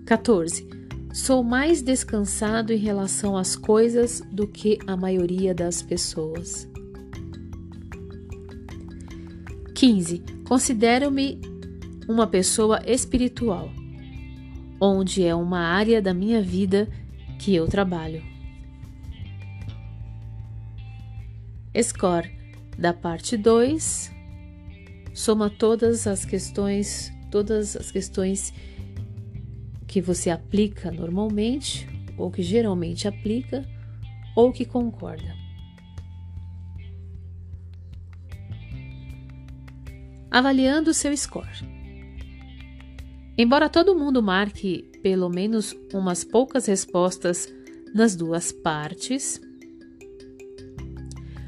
14. 0.07 0.78
Sou 1.18 1.42
mais 1.42 1.82
descansado 1.82 2.72
em 2.72 2.76
relação 2.76 3.36
às 3.36 3.56
coisas 3.56 4.22
do 4.30 4.46
que 4.46 4.78
a 4.86 4.96
maioria 4.96 5.52
das 5.52 5.82
pessoas. 5.82 6.70
15. 9.74 10.22
Considero-me 10.46 11.40
uma 12.08 12.24
pessoa 12.24 12.80
espiritual, 12.86 13.68
onde 14.80 15.24
é 15.24 15.34
uma 15.34 15.58
área 15.58 16.00
da 16.00 16.14
minha 16.14 16.40
vida 16.40 16.88
que 17.36 17.52
eu 17.52 17.66
trabalho. 17.66 18.22
Score 21.82 22.30
da 22.78 22.94
parte 22.94 23.36
2 23.36 24.12
soma 25.12 25.50
todas 25.50 26.06
as 26.06 26.24
questões, 26.24 27.12
todas 27.28 27.76
as 27.76 27.90
questões 27.90 28.54
que 29.89 30.03
você 30.03 30.28
aplica 30.28 30.93
normalmente, 30.93 31.89
ou 32.18 32.30
que 32.30 32.43
geralmente 32.43 33.09
aplica, 33.09 33.66
ou 34.36 34.53
que 34.53 34.64
concorda. 34.66 35.34
Avaliando 40.30 40.91
o 40.91 40.95
seu 40.95 41.16
score. 41.16 41.66
Embora 43.36 43.68
todo 43.68 43.99
mundo 43.99 44.22
marque 44.22 44.91
pelo 45.03 45.30
menos 45.30 45.74
umas 45.93 46.22
poucas 46.22 46.66
respostas 46.66 47.49
nas 47.95 48.14
duas 48.14 48.53
partes, 48.53 49.41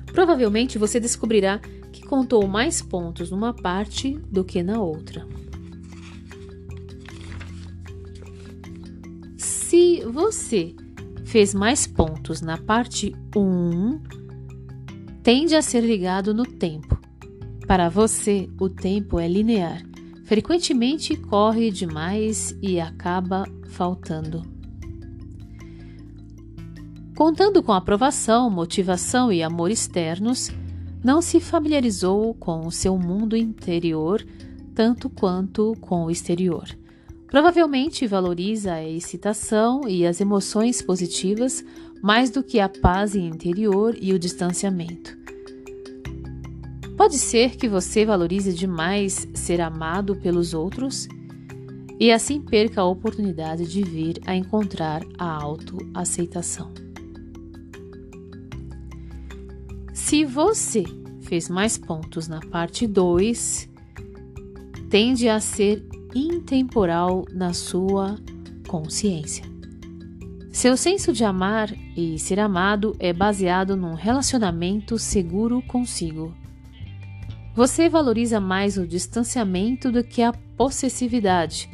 provavelmente 0.06 0.78
você 0.78 0.98
descobrirá 0.98 1.58
que 1.92 2.02
contou 2.02 2.46
mais 2.46 2.80
pontos 2.80 3.30
numa 3.30 3.52
parte 3.52 4.16
do 4.30 4.44
que 4.44 4.62
na 4.62 4.80
outra. 4.80 5.26
Se 9.70 10.04
você 10.04 10.74
fez 11.24 11.54
mais 11.54 11.86
pontos 11.86 12.40
na 12.40 12.58
parte 12.58 13.14
1, 13.36 14.00
tende 15.22 15.54
a 15.54 15.62
ser 15.62 15.82
ligado 15.82 16.34
no 16.34 16.42
tempo. 16.42 16.98
Para 17.68 17.88
você, 17.88 18.50
o 18.60 18.68
tempo 18.68 19.20
é 19.20 19.28
linear. 19.28 19.80
Frequentemente 20.24 21.14
corre 21.14 21.70
demais 21.70 22.52
e 22.60 22.80
acaba 22.80 23.44
faltando. 23.68 24.42
Contando 27.14 27.62
com 27.62 27.72
aprovação, 27.72 28.50
motivação 28.50 29.32
e 29.32 29.40
amor 29.40 29.70
externos, 29.70 30.50
não 31.00 31.22
se 31.22 31.38
familiarizou 31.38 32.34
com 32.34 32.66
o 32.66 32.72
seu 32.72 32.98
mundo 32.98 33.36
interior 33.36 34.26
tanto 34.74 35.08
quanto 35.08 35.76
com 35.80 36.06
o 36.06 36.10
exterior. 36.10 36.66
Provavelmente 37.30 38.08
valoriza 38.08 38.74
a 38.74 38.84
excitação 38.84 39.88
e 39.88 40.04
as 40.04 40.20
emoções 40.20 40.82
positivas 40.82 41.64
mais 42.02 42.28
do 42.28 42.42
que 42.42 42.58
a 42.58 42.68
paz 42.68 43.14
interior 43.14 43.96
e 44.00 44.12
o 44.12 44.18
distanciamento. 44.18 45.16
Pode 46.96 47.16
ser 47.16 47.56
que 47.56 47.68
você 47.68 48.04
valorize 48.04 48.52
demais 48.52 49.28
ser 49.32 49.60
amado 49.60 50.16
pelos 50.16 50.52
outros 50.52 51.08
e 52.00 52.10
assim 52.10 52.40
perca 52.40 52.80
a 52.80 52.86
oportunidade 52.86 53.64
de 53.64 53.82
vir 53.82 54.20
a 54.26 54.34
encontrar 54.34 55.02
a 55.16 55.30
autoaceitação. 55.30 56.72
Se 59.94 60.24
você 60.24 60.82
fez 61.20 61.48
mais 61.48 61.78
pontos 61.78 62.26
na 62.26 62.40
parte 62.40 62.86
2, 62.86 63.68
tende 64.90 65.28
a 65.28 65.38
ser 65.38 65.89
intemporal 66.14 67.24
na 67.32 67.52
sua 67.52 68.16
consciência. 68.66 69.44
Seu 70.52 70.76
senso 70.76 71.12
de 71.12 71.24
amar 71.24 71.72
e 71.96 72.18
ser 72.18 72.40
amado 72.40 72.96
é 72.98 73.12
baseado 73.12 73.76
num 73.76 73.94
relacionamento 73.94 74.98
seguro 74.98 75.62
consigo. 75.62 76.34
Você 77.54 77.88
valoriza 77.88 78.40
mais 78.40 78.76
o 78.76 78.86
distanciamento 78.86 79.92
do 79.92 80.02
que 80.02 80.22
a 80.22 80.32
possessividade, 80.32 81.68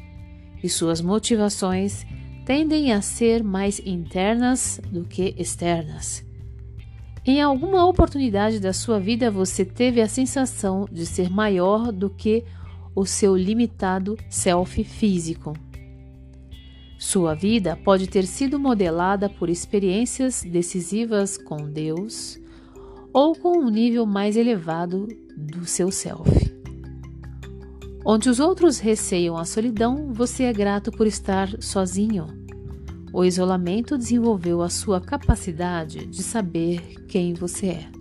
e 0.63 0.69
suas 0.69 1.01
motivações 1.01 2.07
tendem 2.45 2.93
a 2.93 3.01
ser 3.01 3.43
mais 3.43 3.81
internas 3.85 4.81
do 4.91 5.05
que 5.05 5.35
externas. 5.39 6.25
Em 7.25 7.43
alguma 7.43 7.85
oportunidade 7.85 8.61
da 8.61 8.73
sua 8.73 9.01
vida 9.01 9.31
você 9.31 9.65
teve 9.65 10.01
a 10.01 10.09
sensação 10.09 10.87
de 10.91 11.05
ser 11.05 11.29
maior 11.29 11.91
do 11.91 12.09
que 12.09 12.45
o 12.97 13.05
seu 13.05 13.37
limitado 13.37 14.17
self 14.31 14.83
físico. 14.83 15.53
Sua 16.99 17.35
vida 17.35 17.77
pode 17.77 18.07
ter 18.07 18.27
sido 18.27 18.59
modelada 18.59 19.29
por 19.29 19.51
experiências 19.51 20.43
decisivas 20.43 21.37
com 21.37 21.71
Deus 21.71 22.41
ou 23.13 23.35
com 23.35 23.59
um 23.59 23.69
nível 23.69 24.07
mais 24.07 24.35
elevado 24.35 25.07
do 25.37 25.67
seu 25.67 25.93
self. 25.93 26.57
Onde 28.05 28.31
os 28.31 28.41
outros 28.41 28.79
receiam 28.79 29.37
a 29.37 29.45
solidão, 29.45 30.13
você 30.13 30.45
é 30.45 30.53
grato 30.53 30.91
por 30.91 31.07
estar 31.07 31.51
sozinho. 31.61 32.29
O 33.13 33.25
isolamento 33.25 33.99
desenvolveu 33.99 34.63
a 34.63 34.71
sua 34.71 35.01
capacidade 35.01 36.07
de 36.07 36.23
saber 36.23 37.05
quem 37.09 37.35
você 37.35 37.67
é. 37.67 37.96